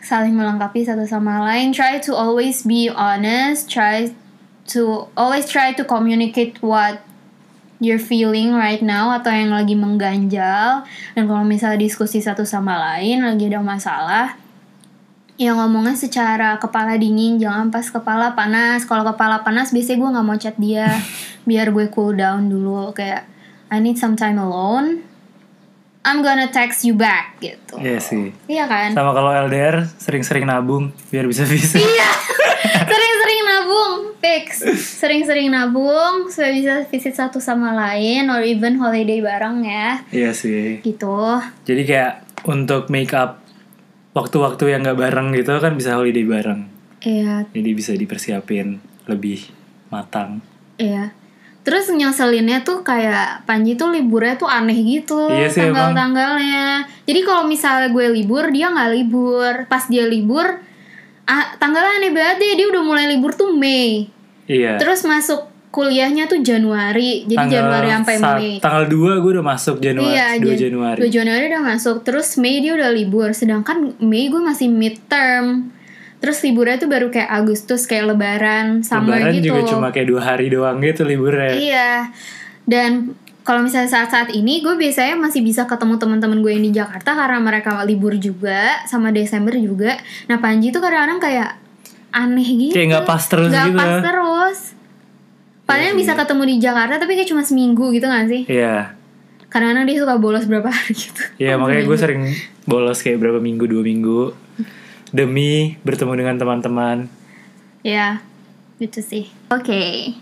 Saling 0.02 0.34
melengkapi 0.34 0.82
satu 0.82 1.06
sama 1.06 1.46
lain. 1.46 1.70
Try 1.70 2.02
to 2.02 2.18
always 2.18 2.66
be 2.66 2.90
honest. 2.90 3.70
Try 3.70 4.18
to 4.74 5.06
always 5.14 5.46
try 5.46 5.78
to 5.78 5.86
communicate 5.86 6.58
what 6.66 7.06
you're 7.78 8.02
feeling 8.02 8.58
right 8.58 8.82
now 8.82 9.14
atau 9.14 9.30
yang 9.30 9.54
lagi 9.54 9.78
mengganjal. 9.78 10.82
Dan 11.14 11.30
kalau 11.30 11.46
misalnya 11.46 11.86
diskusi 11.86 12.18
satu 12.18 12.42
sama 12.42 12.82
lain 12.98 13.22
lagi 13.22 13.46
ada 13.46 13.62
masalah 13.62 14.34
ya 15.38 15.54
ngomongnya 15.54 15.94
secara 15.94 16.58
kepala 16.58 16.98
dingin. 16.98 17.38
Jangan 17.38 17.70
pas 17.70 17.86
kepala 17.86 18.34
panas. 18.34 18.90
Kalau 18.90 19.06
kepala 19.06 19.46
panas 19.46 19.70
biasanya 19.70 20.02
gue 20.02 20.10
nggak 20.18 20.26
mau 20.26 20.38
chat 20.42 20.58
dia. 20.58 20.90
Biar 21.50 21.70
gue 21.70 21.94
cool 21.94 22.18
down 22.18 22.50
dulu. 22.50 22.90
Kayak 22.98 23.30
I 23.70 23.78
need 23.78 24.02
some 24.02 24.18
time 24.18 24.42
alone 24.42 25.06
I'm 26.08 26.20
gonna 26.22 26.48
text 26.48 26.82
you 26.82 26.96
back 26.96 27.36
gitu 27.38 27.76
Iya 27.76 28.00
sih. 28.00 28.32
iya 28.48 28.64
kan 28.64 28.92
Sama 28.92 29.12
kalau 29.12 29.28
LDR 29.30 29.84
sering-sering 29.94 30.44
nabung 30.44 30.96
biar 31.08 31.28
bisa 31.28 31.44
bisa. 31.44 31.76
Iya, 31.84 32.10
sering-sering 32.80 33.42
nabung, 33.44 33.94
fix. 34.18 34.64
Sering-sering 34.98 35.48
nabung 35.50 36.28
supaya 36.28 36.52
bisa 36.52 36.74
visit 36.86 37.14
satu 37.14 37.38
sama 37.38 37.76
lain, 37.76 38.28
or 38.28 38.40
even 38.42 38.78
holiday 38.78 39.20
bareng 39.20 39.62
ya, 39.62 40.00
Iya 40.10 40.32
sih. 40.32 40.80
gitu. 40.80 41.38
Jadi 41.64 41.82
kayak 41.84 42.14
untuk 42.44 42.88
make 42.88 43.12
up 43.12 43.44
waktu-waktu 44.14 44.64
yang 44.70 44.82
nggak 44.82 44.98
bareng 44.98 45.28
gitu 45.32 45.60
kan 45.60 45.74
bisa 45.74 45.94
holiday 45.94 46.24
bareng. 46.24 46.66
Iya, 47.00 47.46
Jadi 47.50 47.70
bisa 47.72 47.92
dipersiapin 47.94 48.80
lebih 49.06 49.46
matang. 49.90 50.42
iya. 50.76 51.12
Terus 51.68 51.92
nyeselinnya 51.92 52.64
tuh 52.64 52.80
kayak 52.80 53.44
Panji 53.44 53.76
tuh 53.76 53.92
liburnya 53.92 54.40
tuh 54.40 54.48
aneh 54.48 54.80
gitu 54.80 55.28
Iya 55.28 55.52
sih, 55.52 55.68
tanggal-tanggalnya. 55.68 56.88
Jadi 57.04 57.20
kalau 57.22 57.44
misalnya 57.44 57.92
gue 57.92 58.08
libur, 58.08 58.48
dia 58.48 58.72
nggak 58.72 58.92
libur. 58.94 59.54
Pas 59.68 59.84
dia 59.86 60.08
libur, 60.08 60.48
ah, 61.26 61.46
tanggalnya 61.56 62.00
aneh 62.00 62.12
banget 62.12 62.36
deh. 62.40 62.54
Dia 62.56 62.68
udah 62.68 62.82
mulai 62.82 63.06
libur 63.06 63.36
tuh 63.36 63.52
Mei. 63.52 64.08
Iya. 64.48 64.80
Terus 64.80 65.04
masuk 65.04 65.44
kuliahnya 65.68 66.26
tuh 66.26 66.40
Januari. 66.40 67.28
Jadi 67.28 67.52
Januari 67.52 67.92
sampai 67.92 68.16
saat- 68.16 68.40
Mei. 68.40 68.54
Tanggal 68.58 68.86
2 68.88 69.20
gue 69.20 69.32
udah 69.36 69.46
masuk 69.46 69.76
Januari, 69.78 70.08
Iya, 70.10 70.28
2 70.40 70.48
Jan- 70.48 70.60
Januari. 70.64 70.98
2 70.98 71.10
Januari 71.12 71.44
udah 71.46 71.64
masuk. 71.68 71.96
Terus 72.02 72.40
Mei 72.40 72.64
dia 72.64 72.74
udah 72.74 72.90
libur. 72.90 73.30
Sedangkan 73.32 73.92
Mei 74.00 74.32
gue 74.32 74.40
masih 74.40 74.72
midterm. 74.72 75.76
Terus 76.18 76.38
liburnya 76.42 76.82
tuh 76.82 76.90
baru 76.90 77.08
kayak 77.14 77.30
Agustus 77.30 77.86
kayak 77.86 78.14
Lebaran, 78.14 78.82
summer 78.82 79.22
Lebaran 79.22 79.34
gitu. 79.38 79.46
juga 79.54 79.62
cuma 79.70 79.88
kayak 79.94 80.08
dua 80.10 80.22
hari 80.22 80.50
doang 80.50 80.82
gitu 80.82 81.06
liburnya. 81.06 81.54
Iya. 81.54 81.92
Dan 82.66 83.14
kalau 83.48 83.64
misalnya 83.64 83.88
saat-saat 83.88 84.36
ini 84.36 84.60
gue 84.60 84.76
biasanya 84.76 85.16
masih 85.16 85.40
bisa 85.40 85.64
ketemu 85.64 85.96
teman-teman 85.96 86.44
gue 86.44 86.52
yang 86.52 86.66
di 86.68 86.74
Jakarta 86.76 87.16
karena 87.16 87.40
mereka 87.40 87.80
libur 87.88 88.18
juga 88.20 88.84
sama 88.90 89.14
Desember 89.16 89.56
juga. 89.56 89.96
Nah 90.28 90.42
Panji 90.42 90.74
tuh 90.74 90.84
kadang-kadang 90.84 91.22
kayak 91.24 91.56
aneh 92.12 92.44
gitu. 92.44 92.74
Kayak 92.76 92.88
nggak 92.92 93.08
pas 93.08 93.24
terus 93.24 93.48
Nggak 93.48 93.68
gitu. 93.72 93.80
pas 93.80 93.96
terus. 94.04 94.60
Padahal 95.64 95.96
Iya 95.96 96.00
bisa 96.00 96.12
ketemu 96.16 96.44
di 96.44 96.56
Jakarta 96.64 96.96
tapi 97.00 97.14
kayak 97.20 97.30
cuma 97.32 97.44
seminggu 97.44 97.92
gitu 97.92 98.08
gak 98.08 98.28
sih? 98.32 98.44
Iya. 98.48 98.96
Kadang-kadang 99.48 99.84
dia 99.88 99.98
suka 100.00 100.16
bolos 100.20 100.44
berapa 100.48 100.68
hari 100.68 100.96
gitu. 100.96 101.24
Iya 101.40 101.56
makanya 101.56 101.84
gue 101.88 101.98
sering 102.00 102.22
bolos 102.68 103.00
kayak 103.00 103.20
berapa 103.20 103.40
minggu 103.40 103.64
dua 103.64 103.84
minggu 103.84 104.22
demi 105.12 105.80
bertemu 105.84 106.14
dengan 106.16 106.36
teman-teman. 106.36 106.98
Ya, 107.84 108.20
gitu 108.82 109.00
sih. 109.00 109.32
Oke, 109.48 110.16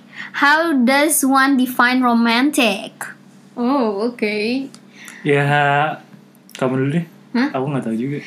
how 0.44 0.74
does 0.74 1.25
one 1.25 1.58
define 1.58 2.04
romantic? 2.04 2.94
Oh, 3.56 4.12
oke. 4.12 4.70
Ya 5.25 5.44
kamu 6.56 6.74
dulu 6.80 6.89
deh. 7.01 7.06
Hah? 7.36 7.50
Aku 7.51 7.65
nggak 7.68 7.84
tahu 7.89 7.96
juga. 7.98 8.20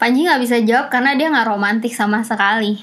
Panji 0.00 0.24
nggak 0.24 0.40
bisa 0.40 0.56
jawab 0.64 0.88
karena 0.92 1.16
dia 1.16 1.28
nggak 1.28 1.48
romantis 1.48 1.96
sama 1.96 2.24
sekali. 2.24 2.80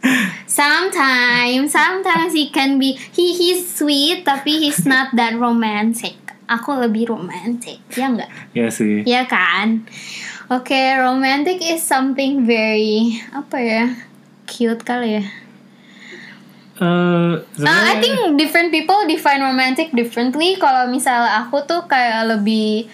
Sometimes, 0.50 1.70
sometimes 1.70 2.32
he 2.32 2.48
can 2.50 2.80
be 2.80 2.96
he 2.96 3.36
he's 3.36 3.68
sweet 3.68 4.24
tapi 4.26 4.58
he's 4.58 4.82
not 4.88 5.12
that 5.14 5.36
romantic. 5.36 6.16
Aku 6.50 6.74
lebih 6.74 7.14
romantic, 7.14 7.78
ya 7.94 8.10
nggak? 8.10 8.30
Ya 8.50 8.66
sih. 8.74 9.06
Ya 9.06 9.22
kan? 9.30 9.86
Oke, 10.50 10.98
romantic 10.98 11.62
is 11.62 11.78
something 11.78 12.42
very 12.42 13.22
apa 13.30 13.56
ya? 13.62 13.84
Cute 14.50 14.82
kali 14.82 15.22
ya. 15.22 15.24
Eh, 16.74 16.82
Uh, 16.82 17.38
sebenarnya- 17.54 17.86
I 17.86 17.94
think 18.00 18.16
different 18.34 18.72
people 18.72 18.98
define 19.06 19.38
romantic 19.38 19.92
differently. 19.92 20.56
Kalau 20.56 20.90
misalnya 20.90 21.44
aku 21.44 21.62
tuh 21.62 21.84
kayak 21.86 22.34
lebih 22.34 22.88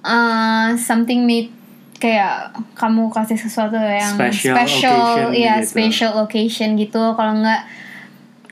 uh, 0.00 0.72
something 0.78 1.26
made 1.26 1.50
kayak 1.98 2.54
kamu 2.72 3.12
kasih 3.12 3.36
sesuatu 3.36 3.76
yang 3.76 4.16
Special 4.16 4.54
special, 4.56 5.30
ya 5.30 5.60
gitu. 5.60 5.76
special 5.76 6.12
occasion 6.18 6.74
gitu. 6.74 7.02
Kalau 7.12 7.36
nggak 7.36 7.62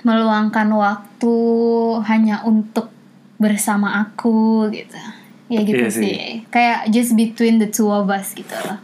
meluangkan 0.02 0.68
waktu 0.70 1.36
hanya 2.04 2.44
untuk 2.44 2.90
bersama 3.38 4.02
aku 4.02 4.68
gitu. 4.68 4.98
Ya 5.50 5.60
gitu 5.60 5.82
Iya 5.82 5.90
sih. 5.90 6.06
sih. 6.06 6.22
Kayak 6.48 6.88
just 6.88 7.12
between 7.12 7.58
the 7.58 7.66
two 7.66 7.90
of 7.90 8.06
us 8.06 8.32
gitu 8.32 8.54
loh. 8.54 8.78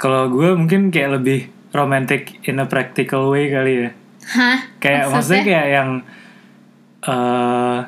Kalau 0.00 0.32
gue 0.32 0.56
mungkin 0.56 0.88
kayak 0.88 1.20
lebih 1.20 1.40
romantic 1.70 2.40
in 2.42 2.56
a 2.56 2.64
practical 2.64 3.28
way 3.28 3.52
kali 3.52 3.84
ya. 3.84 3.90
Hah? 4.28 4.58
Kayak 4.80 5.12
maksudnya 5.12 5.44
kayak 5.44 5.68
yang 5.68 5.90
eh 7.04 7.78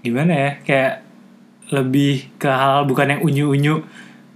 gimana 0.00 0.32
ya? 0.32 0.50
Kayak 0.62 0.94
lebih 1.70 2.26
ke 2.36 2.48
hal 2.48 2.88
bukan 2.88 3.14
yang 3.14 3.22
unyu-unyu 3.22 3.84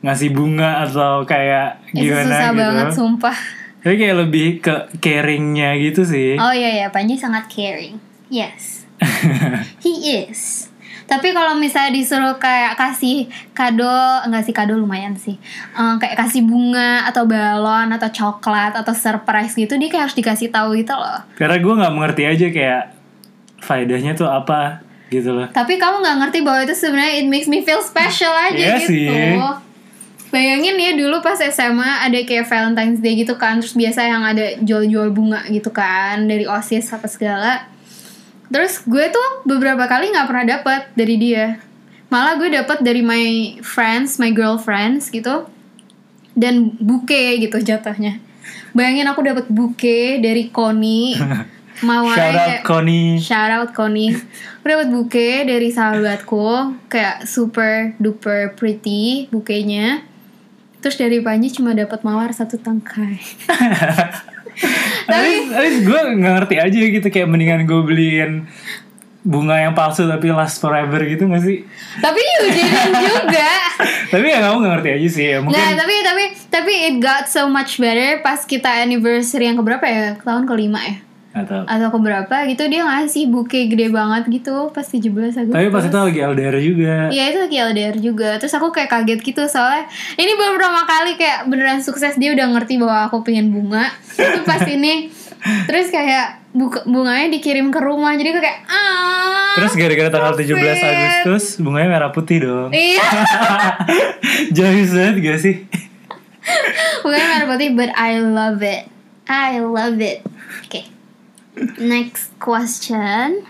ngasih 0.04 0.30
bunga 0.30 0.84
atau 0.84 1.24
kayak 1.24 1.80
Itu 1.90 2.06
gimana 2.06 2.28
susah 2.28 2.46
gitu. 2.46 2.60
banget 2.60 2.86
sumpah. 2.92 3.36
Tapi 3.80 3.94
kayak 3.96 4.16
lebih 4.18 4.46
ke 4.60 4.74
caringnya 4.98 5.76
gitu 5.76 6.04
sih. 6.04 6.36
Oh 6.36 6.52
iya 6.52 6.84
ya, 6.84 6.86
Panji 6.88 7.16
sangat 7.16 7.48
caring. 7.48 7.96
Yes. 8.28 8.84
He 9.84 9.92
is. 10.24 10.68
Tapi 11.04 11.36
kalau 11.36 11.52
misalnya 11.54 11.92
disuruh 11.92 12.40
kayak 12.40 12.80
kasih 12.80 13.28
kado, 13.52 14.24
enggak 14.24 14.44
sih 14.48 14.54
kado 14.56 14.72
lumayan 14.74 15.12
sih. 15.14 15.36
Eh, 15.74 15.94
kayak 16.00 16.16
kasih 16.16 16.42
bunga 16.42 17.04
atau 17.06 17.28
balon 17.28 17.92
atau 17.92 18.08
coklat 18.08 18.72
atau 18.72 18.96
surprise 18.96 19.52
gitu, 19.52 19.76
dia 19.76 19.88
kayak 19.88 20.08
harus 20.08 20.16
dikasih 20.16 20.48
tahu 20.48 20.74
gitu 20.76 20.96
loh. 20.96 21.20
Karena 21.36 21.60
gue 21.60 21.74
nggak 21.76 21.92
mengerti 21.92 22.22
aja 22.24 22.46
kayak 22.48 22.82
faedahnya 23.60 24.12
tuh 24.12 24.28
apa 24.28 24.80
gitu 25.08 25.30
loh. 25.30 25.46
Tapi 25.52 25.76
kamu 25.76 26.00
nggak 26.00 26.16
ngerti 26.24 26.38
bahwa 26.40 26.60
itu 26.64 26.74
sebenarnya 26.74 27.12
it 27.20 27.26
makes 27.28 27.46
me 27.46 27.60
feel 27.60 27.84
special 27.84 28.32
aja 28.32 28.56
Iya 28.56 28.76
gitu. 28.80 28.90
sih. 28.90 29.08
Bayangin 30.34 30.74
ya 30.74 30.98
dulu 30.98 31.22
pas 31.22 31.38
SMA 31.38 32.10
ada 32.10 32.18
kayak 32.26 32.50
Valentine's 32.50 32.98
Day 32.98 33.14
gitu 33.14 33.38
kan 33.38 33.62
Terus 33.62 33.78
biasa 33.78 34.02
yang 34.02 34.26
ada 34.26 34.58
jual-jual 34.58 35.14
bunga 35.14 35.46
gitu 35.46 35.70
kan 35.70 36.26
Dari 36.26 36.42
OSIS 36.42 36.90
apa 36.90 37.06
segala 37.06 37.70
Terus 38.46 38.80
gue 38.80 39.06
tuh 39.08 39.28
beberapa 39.42 39.84
kali 39.84 40.08
nggak 40.08 40.26
pernah 40.26 40.46
dapet 40.50 40.82
dari 40.92 41.16
dia. 41.16 41.58
Malah 42.06 42.36
gue 42.36 42.48
dapet 42.48 42.78
dari 42.80 43.00
my 43.00 43.24
friends, 43.60 44.16
my 44.16 44.30
girlfriends 44.30 45.08
gitu. 45.08 45.48
Dan 46.34 46.74
bouquet 46.74 47.38
gitu 47.38 47.62
jatuhnya 47.62 48.18
Bayangin 48.74 49.06
aku 49.06 49.22
dapet 49.22 49.46
bouquet 49.46 50.18
dari 50.18 50.50
Koni 50.50 51.14
Mawar 51.86 52.10
Shout 52.10 52.26
out 52.26 52.34
kayak- 52.34 52.64
Connie. 52.66 53.14
Shout 53.22 53.50
out 53.52 53.70
Connie 53.70 54.10
Aku 54.58 54.66
dapet 54.66 54.88
bouquet 54.90 55.46
dari 55.46 55.70
sahabatku 55.70 56.74
Kayak 56.90 57.22
super 57.22 57.94
duper 57.98 58.50
pretty 58.52 59.30
bukenya 59.30 60.02
Terus 60.82 60.98
dari 60.98 61.22
Panji 61.22 61.48
cuma 61.48 61.70
dapat 61.70 62.02
mawar 62.02 62.28
satu 62.28 62.58
tangkai 62.58 63.22
Tapi, 65.10 65.52
tapi 65.52 65.68
gue 65.84 66.00
nggak 66.16 66.34
ngerti 66.40 66.56
aja 66.56 66.78
gitu 66.78 67.06
kayak 67.12 67.28
mendingan 67.28 67.68
gue 67.68 67.80
beliin 67.84 68.32
bunga 69.24 69.56
yang 69.56 69.72
palsu 69.72 70.04
tapi 70.04 70.28
last 70.32 70.60
forever 70.60 71.00
gitu 71.04 71.28
gak 71.28 71.44
sih? 71.44 71.64
Tapi 72.00 72.20
you 72.20 72.40
didn't 72.52 72.94
juga 73.08 73.52
tapi 74.12 74.26
ya 74.30 74.38
kamu 74.44 74.56
nggak 74.60 74.72
ngerti 74.78 74.90
aja 74.94 75.08
sih 75.10 75.24
ya 75.32 75.38
mungkin. 75.40 75.58
Nah 75.58 75.70
tapi 75.76 75.94
tapi 76.04 76.24
tapi 76.52 76.72
it 76.92 76.96
got 77.00 77.26
so 77.26 77.48
much 77.48 77.80
better 77.80 78.20
pas 78.20 78.44
kita 78.44 78.68
anniversary 78.68 79.48
yang 79.48 79.58
keberapa 79.58 79.84
ya 79.84 80.16
tahun 80.22 80.44
kelima 80.46 80.80
ya 80.84 80.96
Atau. 81.34 81.66
atau 81.66 81.88
keberapa 81.90 82.46
gitu 82.46 82.70
dia 82.70 82.86
ngasih 82.86 83.26
bouquet 83.26 83.66
gede 83.66 83.90
banget 83.90 84.30
gitu 84.30 84.70
pas 84.70 84.86
17 84.86 85.10
Agustus 85.34 85.50
Tapi 85.50 85.66
pas 85.66 85.82
itu 85.82 85.98
lagi 85.98 86.20
LDR 86.22 86.56
juga. 86.56 86.94
Iya 87.10 87.24
itu 87.26 87.38
lagi 87.42 87.56
LDR 87.58 87.96
juga 87.98 88.30
Terus 88.38 88.54
aku 88.54 88.70
kayak 88.70 88.86
kaget 88.86 89.18
gitu 89.18 89.42
soalnya 89.44 89.82
Ini 90.14 90.30
baru 90.32 90.54
pertama 90.54 90.86
kali 90.86 91.18
kayak 91.18 91.50
beneran 91.50 91.82
sukses 91.82 92.14
Dia 92.14 92.30
udah 92.30 92.54
ngerti 92.54 92.78
bahwa 92.78 93.10
aku 93.10 93.20
pengen 93.20 93.50
bunga 93.50 93.90
Itu 94.14 94.46
pas 94.46 94.62
ini 94.62 95.10
Terus 95.66 95.90
kayak 95.90 96.54
buka, 96.54 96.86
bunganya 96.86 97.26
dikirim 97.28 97.68
ke 97.68 97.82
rumah 97.82 98.14
Jadi 98.14 98.30
kayak 98.30 98.58
ah 98.64 99.58
Terus 99.58 99.74
gara-gara 99.74 100.08
tanggal 100.08 100.34
17 100.38 100.54
love 100.54 100.70
it." 100.70 100.86
Agustus 100.86 101.44
bunganya 101.58 101.88
merah 101.90 102.10
putih 102.10 102.46
dong. 102.46 102.70
Iya 102.70 103.02
Jayus 104.56 104.90
banget 104.90 105.16
gak 105.20 105.38
sih? 105.40 105.54
Bunganya 107.02 107.26
merah 107.28 107.46
putih 107.50 107.68
But 107.72 107.90
I 107.92 108.22
love 108.22 108.62
it 108.62 108.86
I 109.26 109.58
love 109.58 109.98
it 109.98 110.22
Oke 110.62 110.93
Next 111.78 112.34
question. 112.42 113.46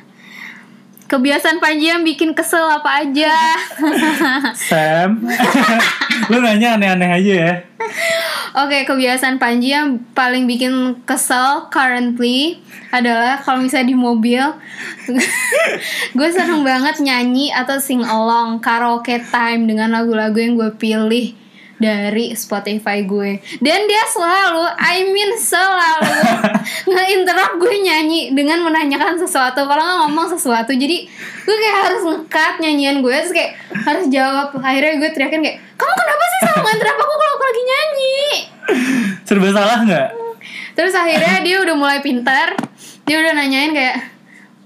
Kebiasaan 1.04 1.60
Panji 1.60 1.92
yang 1.92 2.00
bikin 2.00 2.32
kesel 2.32 2.64
apa 2.64 3.04
aja? 3.04 3.32
Sam, 4.68 5.20
lu 6.32 6.40
nanya 6.40 6.80
aneh-aneh 6.80 7.10
aja 7.12 7.32
ya. 7.36 7.54
Oke, 8.56 8.88
kebiasaan 8.88 9.36
Panji 9.36 9.76
yang 9.76 10.00
paling 10.16 10.48
bikin 10.48 11.04
kesel 11.04 11.68
currently 11.68 12.56
adalah 12.88 13.36
kalau 13.36 13.60
misalnya 13.60 13.92
di 13.92 13.98
mobil, 14.00 14.40
gue 16.16 16.28
seneng 16.32 16.64
banget 16.64 17.04
nyanyi 17.04 17.52
atau 17.52 17.76
sing 17.76 18.00
along 18.00 18.64
karaoke 18.64 19.20
time 19.28 19.68
dengan 19.68 19.92
lagu-lagu 19.92 20.40
yang 20.40 20.56
gue 20.56 20.72
pilih 20.80 21.36
dari 21.76 22.32
Spotify 22.32 23.02
gue. 23.02 23.42
Dan 23.58 23.80
dia 23.84 24.04
selalu, 24.08 24.64
I 24.76 24.96
mean 25.10 25.30
selalu 25.34 26.14
nge-interrupt 26.90 27.54
gue 27.58 27.74
nyanyi 27.82 28.20
dengan 28.32 28.62
menanyakan 28.62 29.18
sesuatu. 29.18 29.64
Kalau 29.64 29.82
nggak 29.82 29.98
ngomong 30.06 30.28
sesuatu, 30.32 30.70
jadi 30.70 30.96
gue 31.44 31.56
kayak 31.56 31.78
harus 31.86 32.02
ngekat 32.02 32.54
nyanyian 32.58 32.96
gue 33.02 33.14
terus 33.14 33.32
kayak 33.32 33.50
harus 33.84 34.04
jawab. 34.08 34.54
Akhirnya 34.58 34.94
gue 34.98 35.10
teriakin 35.10 35.40
kayak, 35.42 35.58
kamu 35.74 35.92
kenapa 35.92 36.24
sih 36.24 36.38
selalu 36.42 36.60
nge-interrupt 36.62 37.00
aku 37.00 37.14
kalau 37.14 37.32
aku 37.32 37.44
lagi 37.44 37.62
nyanyi? 37.62 38.20
Serba 39.24 39.48
salah 39.50 39.78
nggak? 39.82 40.08
Terus 40.74 40.94
akhirnya 40.94 41.36
dia 41.46 41.56
udah 41.62 41.74
mulai 41.78 41.98
pintar 42.02 42.58
Dia 43.04 43.20
udah 43.20 43.36
nanyain 43.36 43.70
kayak 43.70 43.96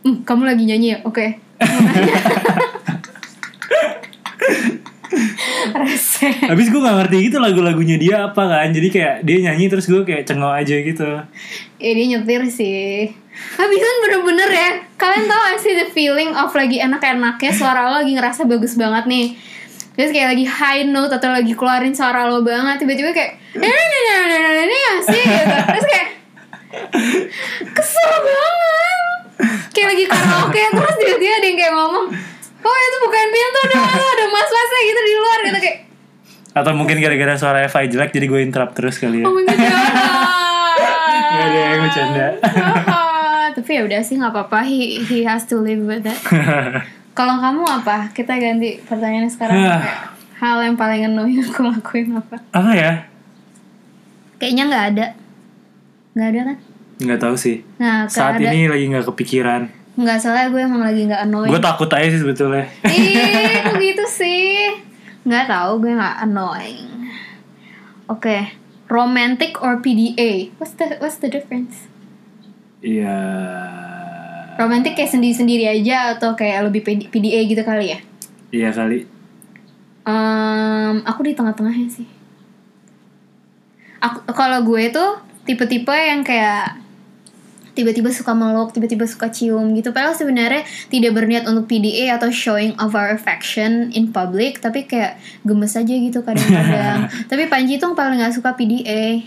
"Hmm, 0.07 0.23
Kamu 0.25 0.47
lagi 0.47 0.65
nyanyi 0.65 0.97
ya? 0.97 0.99
Oke 1.05 1.37
Rese. 5.81 6.29
Habis 6.45 6.69
gue 6.69 6.81
gak 6.81 6.97
ngerti 7.05 7.17
gitu 7.29 7.37
lagu-lagunya 7.41 7.97
dia 7.97 8.29
apa 8.29 8.43
kan. 8.45 8.69
Jadi 8.71 8.89
kayak 8.93 9.15
dia 9.25 9.39
nyanyi 9.49 9.67
terus 9.73 9.89
gue 9.89 10.03
kayak 10.05 10.29
cengok 10.29 10.53
aja 10.53 10.77
gitu. 10.81 11.09
Ya 11.81 11.91
dia 11.97 12.07
nyetir 12.17 12.43
sih. 12.49 13.13
Habis 13.57 13.79
kan 13.81 13.97
bener-bener 14.05 14.51
ya. 14.51 14.71
Kalian 14.99 15.25
tau 15.31 15.41
gak 15.41 15.59
sih 15.63 15.73
the 15.79 15.87
feeling 15.93 16.35
of 16.35 16.51
lagi 16.53 16.83
enak-enaknya 16.83 17.53
Suara 17.55 17.89
lo 17.89 18.03
lagi 18.03 18.13
ngerasa 18.15 18.45
bagus 18.45 18.75
banget 18.77 19.05
nih. 19.09 19.27
Terus 19.99 20.11
kayak 20.15 20.29
lagi 20.37 20.45
high 20.47 20.85
note 20.87 21.11
atau 21.11 21.31
lagi 21.35 21.53
keluarin 21.59 21.91
suara 21.91 22.31
lo 22.31 22.47
banget 22.47 22.79
Tiba-tiba 22.79 23.11
kayak 23.11 23.35
Ini 23.59 23.67
ini 23.67 23.99
ini 24.63 24.79
sih 25.03 25.23
gitu. 25.23 25.57
Terus 25.75 25.87
kayak 25.89 26.09
Kesel 27.75 28.13
banget. 28.23 29.01
Kayak 29.75 29.89
lagi 29.97 30.05
karaoke 30.07 30.63
Terus 30.71 30.97
tiba-tiba 31.03 31.33
ada 31.35 31.47
yang 31.47 31.59
kayak 31.59 31.75
ngomong 31.75 32.07
Oh 32.69 32.77
itu 32.79 32.97
bukan 33.01 33.27
pintu 33.29 33.61
dong 33.67 33.87
Ada 33.89 34.25
mas-masnya 34.27 34.81
gitu 34.85 35.01
di 35.03 35.15
luar 35.15 35.39
gitu 35.43 35.59
kayak 35.59 35.79
Atau 36.53 36.73
mungkin 36.73 36.97
gara-gara 36.99 37.35
suara 37.35 37.59
Eva 37.63 37.79
jelek 37.83 38.11
jadi 38.11 38.27
gue 38.27 38.41
interrupt 38.43 38.75
terus 38.75 38.97
kali 38.97 39.21
ya 39.21 39.25
Oh 39.25 39.33
my 39.33 39.43
god. 39.43 39.57
Gak 41.29 41.45
ada 41.45 41.59
yang 41.63 41.81
bercanda 41.83 42.27
Ah, 42.87 43.47
Tapi 43.51 43.71
ya 43.71 43.83
udah 43.83 44.01
sih 44.01 44.17
nggak 44.17 44.31
apa-apa 44.31 44.61
he, 44.63 44.79
he 45.03 45.23
has 45.23 45.45
to 45.45 45.57
live 45.57 45.81
with 45.81 46.03
that 46.03 46.19
Kalau 47.19 47.35
kamu 47.37 47.63
apa? 47.65 48.13
Kita 48.13 48.37
ganti 48.37 48.79
pertanyaannya 48.81 49.27
sekarang 49.29 49.57
Ah. 49.59 49.81
Kayak 49.81 49.97
Hal 50.39 50.63
yang 50.63 50.77
paling 50.77 51.03
annoying 51.05 51.43
aku 51.43 51.67
lakuin 51.67 52.15
apa? 52.15 52.39
Apa 52.53 52.71
ya? 52.73 52.93
Kayaknya 54.37 54.65
nggak 54.67 54.85
ada 54.89 55.07
nggak 56.13 56.29
ada 56.29 56.41
kan? 56.45 56.57
Nggak 56.99 57.21
tahu 57.21 57.35
sih 57.35 57.57
Nah, 57.77 58.07
Saat 58.07 58.39
ada. 58.39 58.51
ini 58.51 58.67
lagi 58.67 58.87
nggak 58.87 59.07
kepikiran 59.09 59.67
Nggak 59.99 60.19
salah 60.23 60.47
gue 60.47 60.63
emang 60.63 60.79
lagi 60.79 61.05
nggak 61.05 61.27
annoying 61.27 61.51
Gue 61.51 61.59
takut 61.59 61.91
aja 61.91 62.07
sih 62.07 62.23
sebetulnya 62.23 62.71
Ih, 62.87 63.67
kok 63.67 63.77
gitu 63.83 64.05
sih? 64.07 64.79
Nggak 65.27 65.51
tahu, 65.51 65.83
gue 65.83 65.93
nggak 65.93 66.17
annoying. 66.23 67.11
Oke, 68.07 68.55
romantic 68.87 69.59
or 69.59 69.77
PDA? 69.79 70.55
What's 70.57 70.73
the 70.73 70.97
What's 70.97 71.19
the 71.19 71.27
difference? 71.27 71.91
Iya 72.79 73.19
Romantic 74.55 74.95
kayak 74.95 75.11
sendiri-sendiri 75.13 75.67
aja 75.67 76.15
atau 76.15 76.33
kayak 76.33 76.67
lebih 76.67 76.83
PD- 76.83 77.11
PDA 77.11 77.45
gitu 77.45 77.63
kali 77.63 77.91
ya? 77.91 77.99
Iya 78.49 78.71
kali 78.71 79.03
Em, 80.03 81.05
aku 81.05 81.21
di 81.21 81.37
tengah-tengahnya 81.37 81.91
sih. 81.93 82.09
Aku 83.99 84.25
kalau 84.31 84.63
gue 84.63 84.89
tuh 84.89 85.21
tipe-tipe 85.45 85.93
yang 85.93 86.23
kayak 86.23 86.81
tiba-tiba 87.79 88.11
suka 88.11 88.35
meluk, 88.35 88.75
tiba-tiba 88.75 89.07
suka 89.07 89.31
cium 89.31 89.71
gitu. 89.79 89.95
Padahal 89.95 90.19
sebenarnya 90.19 90.67
tidak 90.91 91.15
berniat 91.15 91.47
untuk 91.47 91.71
PDA 91.71 92.19
atau 92.19 92.35
showing 92.35 92.75
of 92.83 92.99
our 92.99 93.15
affection 93.15 93.95
in 93.95 94.11
public, 94.11 94.59
tapi 94.59 94.91
kayak 94.91 95.23
gemes 95.47 95.79
aja 95.79 95.95
gitu 95.95 96.27
kadang-kadang. 96.27 97.07
tapi 97.31 97.47
Panji 97.47 97.79
tuh 97.79 97.95
paling 97.95 98.19
nggak 98.19 98.35
suka 98.35 98.59
PDA. 98.59 99.23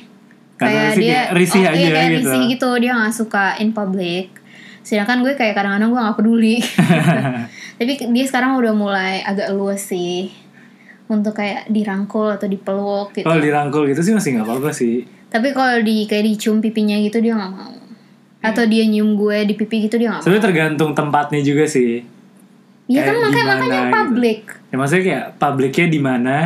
Karena 0.60 0.94
sih 0.94 1.08
kayak 1.08 1.28
risih 1.34 1.64
oh, 1.64 1.72
aja 1.72 1.80
iya, 1.80 1.90
kayak 1.96 2.10
gitu. 2.12 2.20
risih 2.28 2.42
gitu, 2.52 2.70
dia 2.84 2.92
nggak 3.00 3.16
suka 3.16 3.46
in 3.64 3.72
public. 3.72 4.36
Sedangkan 4.84 5.24
gue 5.24 5.34
kayak 5.40 5.56
kadang-kadang 5.56 5.90
gue 5.96 6.02
nggak 6.04 6.18
peduli. 6.20 6.58
tapi 7.80 7.98
dia 7.98 8.26
sekarang 8.28 8.60
udah 8.60 8.74
mulai 8.76 9.24
agak 9.24 9.56
luas 9.56 9.82
sih 9.82 10.30
untuk 11.12 11.36
kayak 11.36 11.68
dirangkul 11.68 12.30
atau 12.30 12.46
dipeluk 12.46 13.12
gitu. 13.18 13.26
Kalau 13.26 13.42
dirangkul 13.42 13.90
gitu 13.90 14.06
sih 14.06 14.14
masih 14.14 14.40
nggak 14.40 14.48
apa-apa 14.48 14.72
sih 14.72 15.04
Tapi 15.28 15.52
kalau 15.52 15.80
di 15.84 16.08
kayak 16.08 16.24
dicium 16.28 16.64
pipinya 16.64 16.96
gitu 17.00 17.20
dia 17.20 17.36
nggak 17.36 17.52
mau. 17.52 17.81
Atau 18.42 18.66
dia 18.66 18.84
nyium 18.84 19.14
gue 19.14 19.46
di 19.46 19.54
pipi 19.54 19.86
gitu 19.86 19.96
dia 19.96 20.10
nggak. 20.10 20.22
Sebenarnya 20.22 20.44
tergantung 20.44 20.92
tempatnya 20.92 21.40
juga 21.40 21.64
sih 21.64 22.02
Iya 22.86 23.06
kan 23.06 23.16
makanya 23.16 23.46
makanya 23.48 23.80
gitu. 23.80 23.94
public. 23.94 24.40
Ya 24.68 24.76
maksudnya 24.76 25.04
kayak 25.04 25.26
publiknya 25.38 25.86
di 25.88 26.00
mana 26.00 26.38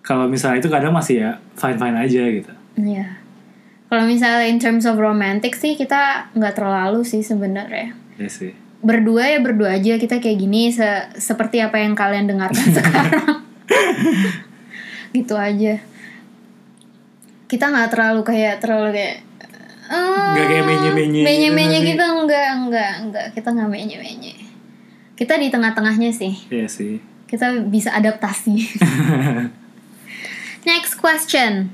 Kalau 0.00 0.26
misalnya 0.26 0.58
itu 0.58 0.66
kadang 0.66 0.90
masih 0.90 1.14
ya 1.20 1.30
fine-fine 1.54 1.96
aja 1.96 2.22
gitu 2.24 2.52
Iya. 2.74 3.20
Kalau 3.86 4.04
misalnya 4.04 4.46
in 4.46 4.56
terms 4.56 4.82
of 4.82 4.96
romantic 4.96 5.52
sih 5.52 5.74
kita 5.74 6.32
nggak 6.32 6.54
terlalu 6.54 7.02
sih 7.02 7.20
sebenarnya. 7.20 7.92
Ya 8.16 8.26
sih 8.26 8.56
Berdua 8.78 9.28
ya 9.28 9.38
berdua 9.38 9.76
aja 9.76 9.94
kita 9.94 10.18
kayak 10.18 10.38
gini 10.38 10.66
se- 10.68 11.12
seperti 11.14 11.58
apa 11.58 11.78
yang 11.78 11.92
kalian 11.92 12.26
dengarkan 12.26 12.66
sekarang. 12.74 13.44
gitu 15.12 15.34
aja. 15.34 15.76
Kita 17.44 17.64
nggak 17.68 17.90
terlalu 17.90 18.20
kayak 18.24 18.54
terlalu 18.58 18.88
kayak 18.92 19.16
eh, 19.84 20.28
Nggak 20.32 20.46
kayak 20.46 20.64
menye-menye 20.64 21.20
gitu 21.20 21.26
menye-menye 21.26 21.78
sih? 21.78 21.88
gitu 21.88 22.04
enggak 22.04 22.48
enggak 22.56 22.92
enggak 23.00 23.26
kita 23.32 23.48
nggak 23.50 23.68
menye-menye. 23.68 24.34
Kita 25.12 25.34
di 25.36 25.48
tengah-tengahnya 25.48 26.10
sih. 26.10 26.32
Iya 26.48 26.66
sih 26.66 26.98
Kita 27.26 27.64
bisa 27.64 27.90
adaptasi. 27.90 28.56
Next 30.64 30.94
question. 30.96 31.72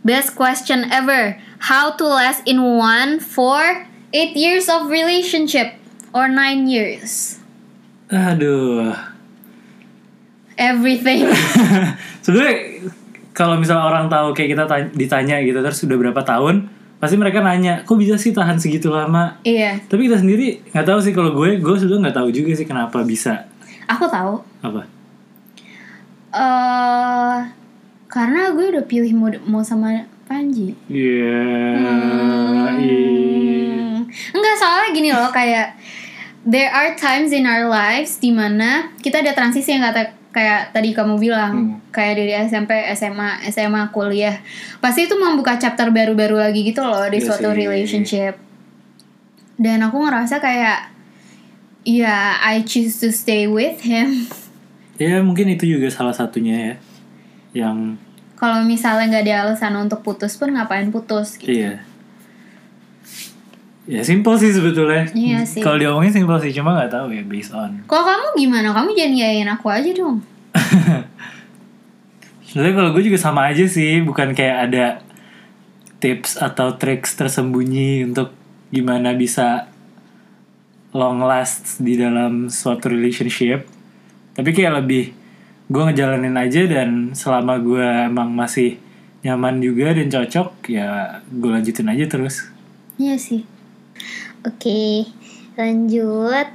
Best 0.00 0.34
question 0.34 0.84
ever. 0.86 1.40
How 1.64 1.92
to 1.92 2.04
last 2.04 2.44
in 2.44 2.60
one 2.60 3.16
for 3.16 3.88
eight 4.12 4.36
years 4.36 4.68
of 4.68 4.86
relationship 4.86 5.80
or 6.10 6.28
nine 6.28 6.68
years? 6.68 7.40
Aduh 8.06 8.92
Everything. 10.54 11.26
sebenarnya 12.24 12.86
kalau 13.32 13.58
misalnya 13.58 13.84
orang 13.84 14.06
tahu 14.06 14.30
kayak 14.30 14.54
kita 14.54 14.64
tanya- 14.64 14.92
ditanya 14.92 15.36
gitu 15.40 15.58
terus 15.58 15.82
udah 15.82 15.96
berapa 15.98 16.22
tahun 16.22 16.70
pasti 17.02 17.16
mereka 17.20 17.44
nanya 17.44 17.82
kok 17.84 17.98
bisa 18.00 18.16
sih 18.16 18.32
tahan 18.32 18.56
segitu 18.56 18.88
lama 18.88 19.36
Iya, 19.44 19.76
tapi 19.90 20.08
kita 20.08 20.22
sendiri 20.22 20.62
nggak 20.72 20.86
tahu 20.86 20.98
sih 21.02 21.12
kalau 21.12 21.36
gue 21.36 21.60
gue 21.60 21.76
sudah 21.76 22.00
nggak 22.00 22.16
tahu 22.16 22.28
juga 22.32 22.56
sih 22.56 22.64
kenapa 22.64 23.04
bisa 23.04 23.44
aku 23.84 24.08
tahu. 24.08 24.40
apa 24.64 24.82
eh 26.34 27.38
karena 28.08 28.54
gue 28.54 28.66
udah 28.70 28.84
pilih 28.86 29.10
mau 29.14 29.28
mau 29.44 29.62
sama 29.66 30.06
Panji. 30.24 30.72
Iya, 30.88 31.44
iya. 32.80 33.04
Hmm. 33.92 34.08
Enggak 34.08 34.56
soalnya 34.56 34.88
gini 34.96 35.10
loh 35.12 35.28
kayak 35.28 35.76
there 36.48 36.72
are 36.72 36.96
times 36.96 37.28
in 37.28 37.44
our 37.44 37.68
lives 37.68 38.16
di 38.16 38.32
mana 38.32 38.88
kita 39.04 39.20
ada 39.20 39.36
transisi 39.36 39.76
yang 39.76 39.84
kata 39.84 40.16
kayak 40.34 40.74
tadi 40.74 40.90
kamu 40.90 41.14
bilang 41.22 41.78
kayak 41.94 42.18
dari 42.18 42.34
SMP, 42.34 42.74
SMA, 42.98 43.46
SMA, 43.54 43.94
kuliah. 43.94 44.42
Pasti 44.82 45.06
itu 45.06 45.14
membuka 45.14 45.54
chapter 45.54 45.94
baru-baru 45.94 46.42
lagi 46.42 46.66
gitu 46.66 46.82
loh 46.82 47.06
di 47.06 47.22
Iya 47.22 47.26
suatu 47.30 47.54
relationship. 47.54 48.34
Dan 49.54 49.86
aku 49.86 50.02
ngerasa 50.02 50.42
kayak 50.42 50.90
ya 51.86 52.42
I 52.42 52.66
choose 52.66 52.98
to 52.98 53.14
stay 53.14 53.46
with 53.46 53.86
him. 53.86 54.26
Ya 54.98 55.22
mungkin 55.22 55.54
itu 55.54 55.70
juga 55.70 55.86
salah 55.94 56.14
satunya 56.14 56.54
ya 56.58 56.74
yang 57.54 57.94
kalau 58.34 58.66
misalnya 58.66 59.14
nggak 59.14 59.24
ada 59.30 59.34
alasan 59.46 59.78
untuk 59.78 60.02
putus 60.02 60.34
pun 60.34 60.50
ngapain 60.50 60.90
putus 60.90 61.38
gitu. 61.38 61.54
iya. 61.54 61.86
Ya 63.84 64.00
simpel 64.00 64.34
sih 64.40 64.48
sebetulnya. 64.48 65.04
Iya 65.12 65.44
sih. 65.44 65.60
Kalau 65.60 65.76
diomongin 65.76 66.12
simpel 66.12 66.40
sih 66.40 66.56
cuma 66.56 66.72
nggak 66.72 66.92
tahu 66.92 67.12
ya 67.12 67.20
based 67.24 67.52
on. 67.52 67.84
Kalau 67.84 68.04
kamu 68.04 68.26
gimana? 68.40 68.68
Kamu 68.72 68.96
jangan 68.96 69.12
yayain 69.12 69.50
aku 69.52 69.66
aja 69.68 69.90
dong. 69.92 70.24
Sebenarnya 72.48 72.74
kalau 72.80 72.90
gue 72.96 73.02
juga 73.04 73.18
sama 73.20 73.50
aja 73.50 73.66
sih, 73.68 74.00
bukan 74.00 74.32
kayak 74.32 74.56
ada 74.70 74.84
tips 76.00 76.40
atau 76.40 76.80
tricks 76.80 77.12
tersembunyi 77.18 78.08
untuk 78.08 78.32
gimana 78.72 79.12
bisa 79.12 79.68
long 80.96 81.20
last 81.20 81.82
di 81.82 82.00
dalam 82.00 82.48
suatu 82.48 82.88
relationship. 82.88 83.68
Tapi 84.32 84.50
kayak 84.54 84.80
lebih 84.80 85.12
gue 85.68 85.82
ngejalanin 85.82 86.36
aja 86.40 86.64
dan 86.64 87.12
selama 87.12 87.60
gue 87.60 87.84
emang 88.08 88.32
masih 88.32 88.80
nyaman 89.24 89.60
juga 89.60 89.96
dan 89.96 90.08
cocok 90.08 90.68
ya 90.72 91.20
gue 91.28 91.50
lanjutin 91.52 91.88
aja 91.90 92.04
terus. 92.08 92.48
Iya 92.96 93.16
sih. 93.18 93.53
Oke, 94.42 95.08
lanjut. 95.54 96.48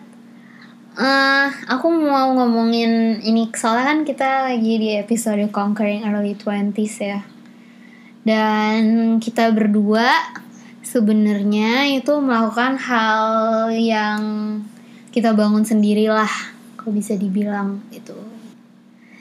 eh 1.00 1.50
aku 1.72 1.88
mau 1.96 2.36
ngomongin 2.36 3.24
ini 3.24 3.48
soalnya 3.56 3.88
kan 3.88 4.00
kita 4.04 4.52
lagi 4.52 4.76
di 4.76 5.00
episode 5.00 5.40
Conquering 5.48 6.04
Early 6.04 6.36
20s 6.36 6.96
ya. 7.00 7.24
Dan 8.28 9.16
kita 9.24 9.48
berdua 9.56 10.12
sebenarnya 10.84 11.88
itu 11.96 12.12
melakukan 12.20 12.76
hal 12.76 13.24
yang 13.72 14.20
kita 15.16 15.32
bangun 15.32 15.64
sendirilah, 15.64 16.30
kalau 16.76 16.92
bisa 16.92 17.16
dibilang 17.16 17.80
itu. 17.96 18.19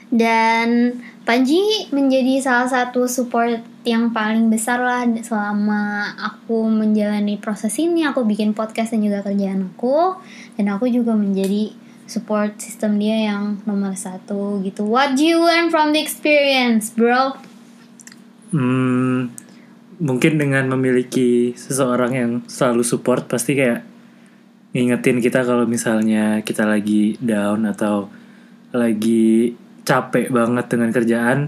Dan 0.09 0.97
Panji 1.29 1.85
menjadi 1.93 2.41
salah 2.41 2.65
satu 2.65 3.05
support 3.05 3.61
yang 3.85 4.09
paling 4.09 4.49
besar 4.49 4.81
lah 4.81 5.05
selama 5.21 6.09
aku 6.17 6.65
menjalani 6.65 7.37
proses 7.37 7.77
ini. 7.77 8.01
Aku 8.01 8.25
bikin 8.25 8.57
podcast 8.57 8.97
dan 8.97 9.05
juga 9.05 9.21
kerjaan 9.21 9.69
aku. 9.69 10.17
Dan 10.57 10.73
aku 10.73 10.89
juga 10.89 11.13
menjadi 11.13 11.69
support 12.09 12.57
system 12.57 12.97
dia 12.97 13.29
yang 13.29 13.61
nomor 13.69 13.93
satu 13.93 14.57
gitu. 14.65 14.89
What 14.89 15.13
do 15.13 15.21
you 15.21 15.37
learn 15.37 15.69
from 15.69 15.93
the 15.93 16.01
experience, 16.01 16.89
bro? 16.89 17.37
Hmm, 18.49 19.29
mungkin 20.01 20.41
dengan 20.41 20.65
memiliki 20.65 21.53
seseorang 21.53 22.11
yang 22.17 22.31
selalu 22.49 22.81
support 22.81 23.29
pasti 23.29 23.53
kayak 23.53 23.85
ngingetin 24.73 25.21
kita 25.21 25.45
kalau 25.45 25.69
misalnya 25.69 26.41
kita 26.41 26.65
lagi 26.65 27.21
down 27.21 27.69
atau 27.69 28.09
lagi 28.73 29.53
capek 29.89 30.29
banget 30.29 30.65
dengan 30.69 30.89
kerjaan. 30.93 31.39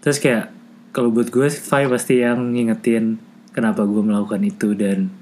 Terus 0.00 0.16
kayak 0.24 0.48
kalau 0.96 1.12
buat 1.12 1.28
gue 1.28 1.52
Fai 1.52 1.84
pasti 1.84 2.24
yang 2.24 2.56
ngingetin 2.56 3.20
kenapa 3.52 3.84
gue 3.84 4.00
melakukan 4.00 4.40
itu 4.40 4.72
dan 4.72 5.12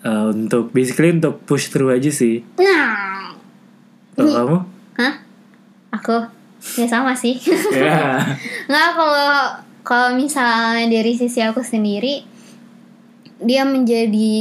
uh, 0.00 0.32
untuk 0.32 0.72
basically 0.72 1.12
untuk 1.12 1.44
push 1.44 1.68
through 1.68 1.92
aja 1.92 2.08
sih. 2.08 2.40
Nah, 2.56 3.36
Kalau 4.16 4.32
kamu? 4.32 4.58
hah? 4.96 5.14
Aku 6.00 6.16
ya 6.80 6.86
sama 6.88 7.12
sih. 7.12 7.36
Nggak 8.70 8.88
kalau 8.96 9.60
kalau 9.84 10.08
misalnya 10.16 10.88
dari 10.88 11.12
sisi 11.12 11.44
aku 11.44 11.60
sendiri 11.60 12.24
dia 13.36 13.68
menjadi 13.68 14.32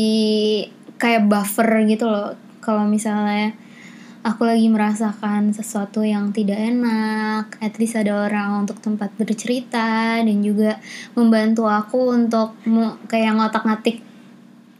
kayak 0.96 1.28
buffer 1.28 1.84
gitu 1.84 2.08
loh. 2.08 2.32
Kalau 2.64 2.88
misalnya 2.88 3.54
aku 4.26 4.42
lagi 4.42 4.66
merasakan 4.74 5.54
sesuatu 5.54 6.02
yang 6.02 6.34
tidak 6.34 6.58
enak, 6.58 7.62
at 7.62 7.78
least 7.78 7.94
ada 7.94 8.26
orang 8.26 8.66
untuk 8.66 8.82
tempat 8.82 9.14
bercerita 9.14 10.18
dan 10.18 10.38
juga 10.42 10.82
membantu 11.14 11.70
aku 11.70 12.10
untuk 12.10 12.58
kayak 13.06 13.38
ngotak-ngatik 13.38 14.02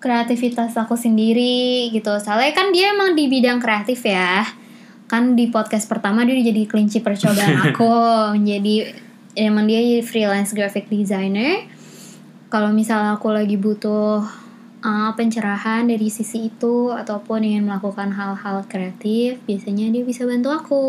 kreativitas 0.02 0.74
aku 0.74 0.98
sendiri 0.98 1.94
gitu. 1.94 2.10
Soalnya 2.18 2.58
kan 2.58 2.74
dia 2.74 2.98
emang 2.98 3.14
di 3.14 3.30
bidang 3.30 3.62
kreatif 3.62 4.02
ya. 4.02 4.42
Kan 5.06 5.38
di 5.38 5.54
podcast 5.54 5.86
pertama 5.86 6.26
dia 6.26 6.42
jadi 6.42 6.66
kelinci 6.66 7.06
percobaan 7.06 7.62
aku 7.70 7.94
menjadi 8.34 8.98
emang 9.38 9.70
dia 9.70 9.78
jadi 9.78 10.02
freelance 10.02 10.58
graphic 10.58 10.90
designer. 10.90 11.70
Kalau 12.50 12.74
misalnya 12.74 13.14
aku 13.14 13.30
lagi 13.30 13.62
butuh 13.62 14.26
uh, 14.86 15.12
pencerahan 15.18 15.90
dari 15.90 16.08
sisi 16.14 16.54
itu 16.54 16.94
ataupun 16.94 17.42
ingin 17.42 17.66
melakukan 17.66 18.14
hal-hal 18.14 18.62
kreatif, 18.70 19.42
biasanya 19.50 19.90
dia 19.90 20.06
bisa 20.06 20.30
bantu 20.30 20.54
aku. 20.54 20.88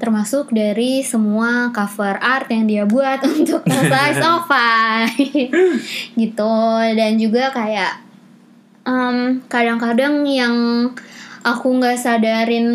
Termasuk 0.00 0.50
dari 0.50 1.04
semua 1.04 1.70
cover 1.70 2.18
art 2.18 2.48
yang 2.48 2.64
dia 2.66 2.84
buat 2.88 3.20
untuk 3.36 3.62
of 4.32 4.48
Pie. 4.48 5.52
gitu 6.20 6.56
dan 6.96 7.20
juga 7.20 7.52
kayak 7.52 8.00
um, 8.88 9.44
kadang-kadang 9.46 10.24
yang 10.26 10.56
aku 11.44 11.68
nggak 11.78 12.00
sadarin 12.00 12.68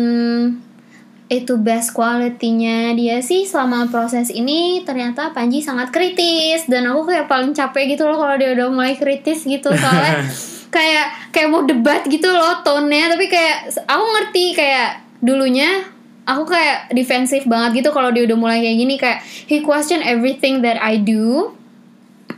itu 1.28 1.60
best 1.60 1.92
quality-nya 1.92 2.96
dia 2.96 3.20
sih 3.20 3.44
selama 3.44 3.84
proses 3.92 4.32
ini 4.32 4.80
ternyata 4.80 5.36
Panji 5.36 5.60
sangat 5.60 5.92
kritis. 5.92 6.64
Dan 6.64 6.88
aku 6.88 7.12
kayak 7.12 7.28
paling 7.28 7.52
capek 7.52 7.96
gitu 7.96 8.08
loh 8.08 8.16
kalau 8.16 8.34
dia 8.40 8.56
udah 8.56 8.68
mulai 8.72 8.96
kritis 8.96 9.44
gitu. 9.44 9.68
Soalnya 9.68 10.24
kayak 10.76 11.28
kayak 11.28 11.48
mau 11.52 11.68
debat 11.68 12.00
gitu 12.08 12.32
loh 12.32 12.64
tone-nya. 12.64 13.12
Tapi 13.12 13.28
kayak 13.28 13.76
aku 13.84 14.04
ngerti 14.08 14.44
kayak 14.56 15.04
dulunya 15.20 15.84
aku 16.24 16.48
kayak 16.48 16.92
defensif 16.96 17.44
banget 17.44 17.84
gitu 17.84 17.92
kalau 17.92 18.08
dia 18.08 18.24
udah 18.24 18.36
mulai 18.40 18.64
kayak 18.64 18.76
gini. 18.80 18.94
Kayak 18.96 19.20
he 19.24 19.60
question 19.60 20.00
everything 20.00 20.64
that 20.64 20.80
I 20.80 20.96
do. 20.96 21.52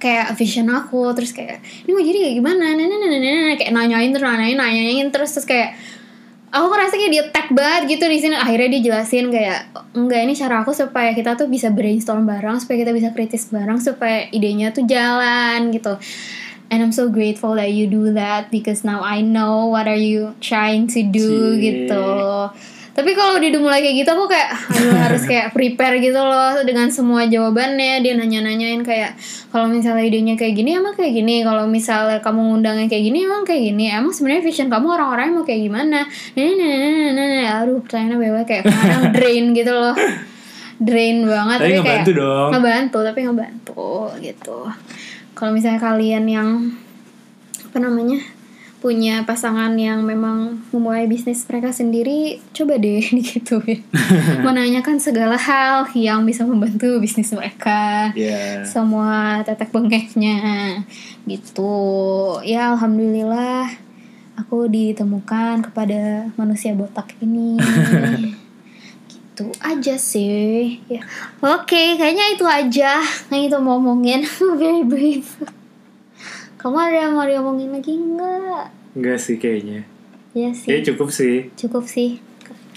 Kayak 0.02 0.34
vision 0.34 0.66
aku 0.66 1.14
terus 1.14 1.30
kayak 1.30 1.62
ini 1.86 1.90
mau 1.94 2.02
jadi 2.02 2.18
kayak 2.26 2.36
gimana? 2.42 2.74
Nah, 2.74 2.86
nah, 2.90 2.96
nah, 2.98 3.06
nah, 3.06 3.20
nah, 3.22 3.30
nah. 3.54 3.54
kayak 3.54 3.70
nanyain 3.70 4.10
terus 4.10 4.26
nanyain 4.26 4.58
nanyain 4.58 5.08
terus. 5.14 5.30
Terus 5.38 5.46
kayak 5.46 5.70
aku 6.50 6.66
ngerasa 6.66 6.94
kayak 6.98 7.12
dia 7.14 7.24
tag 7.30 7.48
banget 7.54 7.82
gitu 7.96 8.04
di 8.10 8.18
sini. 8.18 8.34
Akhirnya 8.34 8.68
dia 8.78 8.82
jelasin 8.90 9.30
kayak 9.30 9.70
enggak 9.94 10.20
ini 10.26 10.34
cara 10.34 10.62
aku 10.66 10.74
supaya 10.74 11.14
kita 11.14 11.38
tuh 11.38 11.46
bisa 11.46 11.70
brainstorm 11.70 12.26
bareng 12.26 12.58
supaya 12.58 12.82
kita 12.82 12.92
bisa 12.94 13.08
kritis 13.14 13.48
bareng 13.50 13.78
supaya 13.78 14.26
idenya 14.34 14.74
tuh 14.74 14.84
jalan 14.84 15.70
gitu. 15.70 15.94
And 16.70 16.86
I'm 16.86 16.94
so 16.94 17.10
grateful 17.10 17.58
that 17.58 17.74
you 17.74 17.90
do 17.90 18.14
that 18.14 18.54
because 18.54 18.86
now 18.86 19.02
I 19.02 19.26
know 19.26 19.66
what 19.66 19.90
are 19.90 19.98
you 19.98 20.38
trying 20.38 20.86
to 20.94 21.02
do 21.02 21.58
Cie. 21.58 21.62
gitu 21.66 22.06
tapi 22.90 23.14
kalau 23.14 23.38
udah 23.38 23.60
mulai 23.62 23.80
kayak 23.80 24.02
gitu 24.02 24.10
aku 24.10 24.26
kayak 24.26 24.50
aduh 24.50 24.96
harus 25.06 25.22
kayak 25.22 25.54
prepare 25.54 26.02
gitu 26.02 26.18
loh 26.18 26.58
dengan 26.66 26.90
semua 26.90 27.24
jawabannya. 27.30 28.02
Dia 28.02 28.18
nanya-nanyain 28.18 28.82
kayak 28.82 29.14
kalau 29.54 29.70
misalnya 29.70 30.02
idenya 30.02 30.34
kayak 30.34 30.58
gini 30.58 30.74
emang 30.74 30.98
kayak 30.98 31.14
gini. 31.14 31.46
Kalau 31.46 31.70
misalnya 31.70 32.18
kamu 32.18 32.40
ngundangnya 32.50 32.86
kayak 32.90 33.04
gini 33.06 33.18
emang 33.24 33.42
kayak 33.46 33.62
gini. 33.72 33.84
Emang 33.94 34.10
sebenarnya 34.10 34.42
vision 34.42 34.68
kamu 34.68 34.86
orang-orang 34.90 35.32
mau 35.38 35.46
kayak 35.46 35.62
gimana? 35.70 36.02
Nah, 36.02 36.42
nah, 36.42 36.66
nah, 36.66 36.90
nah, 36.90 37.12
nah, 37.14 37.26
nah. 37.30 37.46
aduh 37.62 37.78
pertanyaannya 37.86 38.18
bebas 38.18 38.44
kayak 38.44 38.62
kadang 38.66 39.04
drain 39.14 39.44
gitu 39.54 39.72
loh. 39.72 39.94
Drain 40.80 41.16
banget. 41.24 41.58
Tapi 41.62 41.70
kayak 41.70 41.84
ngebantu 41.84 42.10
dong. 42.18 42.48
ngebantu 42.50 42.98
tapi 43.06 43.18
ngebantu 43.22 43.90
gitu. 44.18 44.58
Kalau 45.38 45.50
misalnya 45.54 45.78
kalian 45.78 46.24
yang 46.26 46.48
apa 47.70 47.78
namanya 47.78 48.39
punya 48.80 49.28
pasangan 49.28 49.76
yang 49.76 50.00
memang 50.00 50.56
memulai 50.72 51.04
bisnis 51.04 51.44
mereka 51.44 51.68
sendiri 51.68 52.40
coba 52.56 52.80
deh 52.80 53.04
digituin. 53.16 53.84
Menanyakan 54.46 54.96
segala 54.96 55.36
hal 55.36 55.84
yang 55.92 56.24
bisa 56.24 56.48
membantu 56.48 56.96
bisnis 56.96 57.30
mereka. 57.36 58.10
Ya. 58.16 58.64
semua 58.64 59.44
tetek 59.44 59.68
bengeknya. 59.70 60.80
Gitu. 61.28 61.76
Ya 62.48 62.72
alhamdulillah 62.72 63.68
aku 64.40 64.64
ditemukan 64.72 65.68
kepada 65.68 66.32
manusia 66.40 66.72
botak 66.72 67.12
ini. 67.20 67.60
Itu 69.12 69.52
aja 69.60 70.00
sih. 70.00 70.80
Ya. 70.88 71.04
Oke 71.44 72.00
kayaknya 72.00 72.32
itu 72.32 72.44
aja. 72.48 73.00
Yang 73.28 73.42
itu 73.52 73.56
mau 73.60 73.76
ngomongin. 73.76 74.24
Very 74.56 74.84
brief 74.84 75.59
kamu 76.60 76.76
ada 76.76 76.96
yang 77.08 77.12
mau 77.16 77.24
diomongin 77.24 77.72
lagi 77.72 77.96
nggak 77.96 78.64
Enggak 78.92 79.18
sih 79.22 79.40
kayaknya. 79.40 79.88
ya 80.36 80.52
Ya 80.52 80.54
sih 80.54 80.84
cukup 80.84 81.08
sih 81.08 81.48
cukup 81.56 81.88
sih 81.88 82.20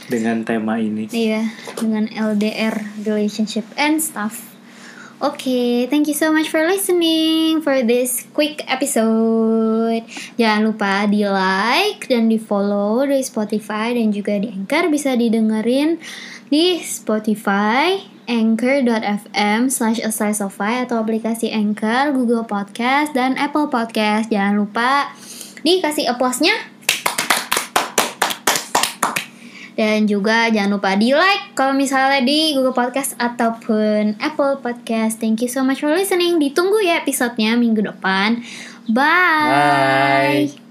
dengan 0.07 0.43
tema 0.43 0.79
ini. 0.79 1.07
Iya, 1.11 1.47
dengan 1.79 2.07
LDR 2.11 2.75
relationship 3.03 3.63
and 3.79 4.03
stuff. 4.03 4.51
Oke, 5.23 5.87
thank 5.87 6.11
you 6.11 6.17
so 6.17 6.35
much 6.35 6.51
for 6.51 6.59
listening 6.67 7.63
for 7.63 7.79
this 7.79 8.27
quick 8.35 8.59
episode. 8.67 10.03
Jangan 10.35 10.67
lupa 10.67 11.07
di 11.07 11.23
like 11.23 12.11
dan 12.11 12.27
di 12.27 12.35
follow 12.35 13.07
di 13.07 13.23
Spotify 13.23 13.95
dan 13.95 14.11
juga 14.11 14.35
di 14.35 14.51
Anchor 14.51 14.91
bisa 14.91 15.15
didengerin 15.15 15.95
di 16.53 16.77
Spotify 16.85 17.97
anchor.fm 18.29 19.73
slash 19.73 19.97
a 20.05 20.13
slice 20.13 20.37
of 20.37 20.53
Pie 20.53 20.85
atau 20.85 21.01
aplikasi 21.01 21.49
Anchor, 21.49 22.13
Google 22.13 22.45
Podcast, 22.45 23.11
dan 23.17 23.33
Apple 23.41 23.73
Podcast. 23.73 24.29
Jangan 24.29 24.61
lupa 24.61 25.09
dikasih 25.65 26.13
applause-nya 26.13 26.53
dan 29.73 30.05
juga 30.05 30.53
jangan 30.53 30.77
lupa 30.77 30.93
di 30.93 31.17
like 31.17 31.57
kalau 31.57 31.73
misalnya 31.73 32.21
di 32.21 32.53
Google 32.53 32.77
Podcast 32.77 33.17
ataupun 33.17 34.21
Apple 34.21 34.61
Podcast. 34.61 35.17
Thank 35.17 35.41
you 35.41 35.49
so 35.49 35.65
much 35.65 35.81
for 35.81 35.89
listening. 35.89 36.37
Ditunggu 36.37 36.85
ya 36.85 37.01
episodenya 37.01 37.57
minggu 37.57 37.81
depan. 37.81 38.45
Bye. 38.93 40.53
Bye. 40.53 40.62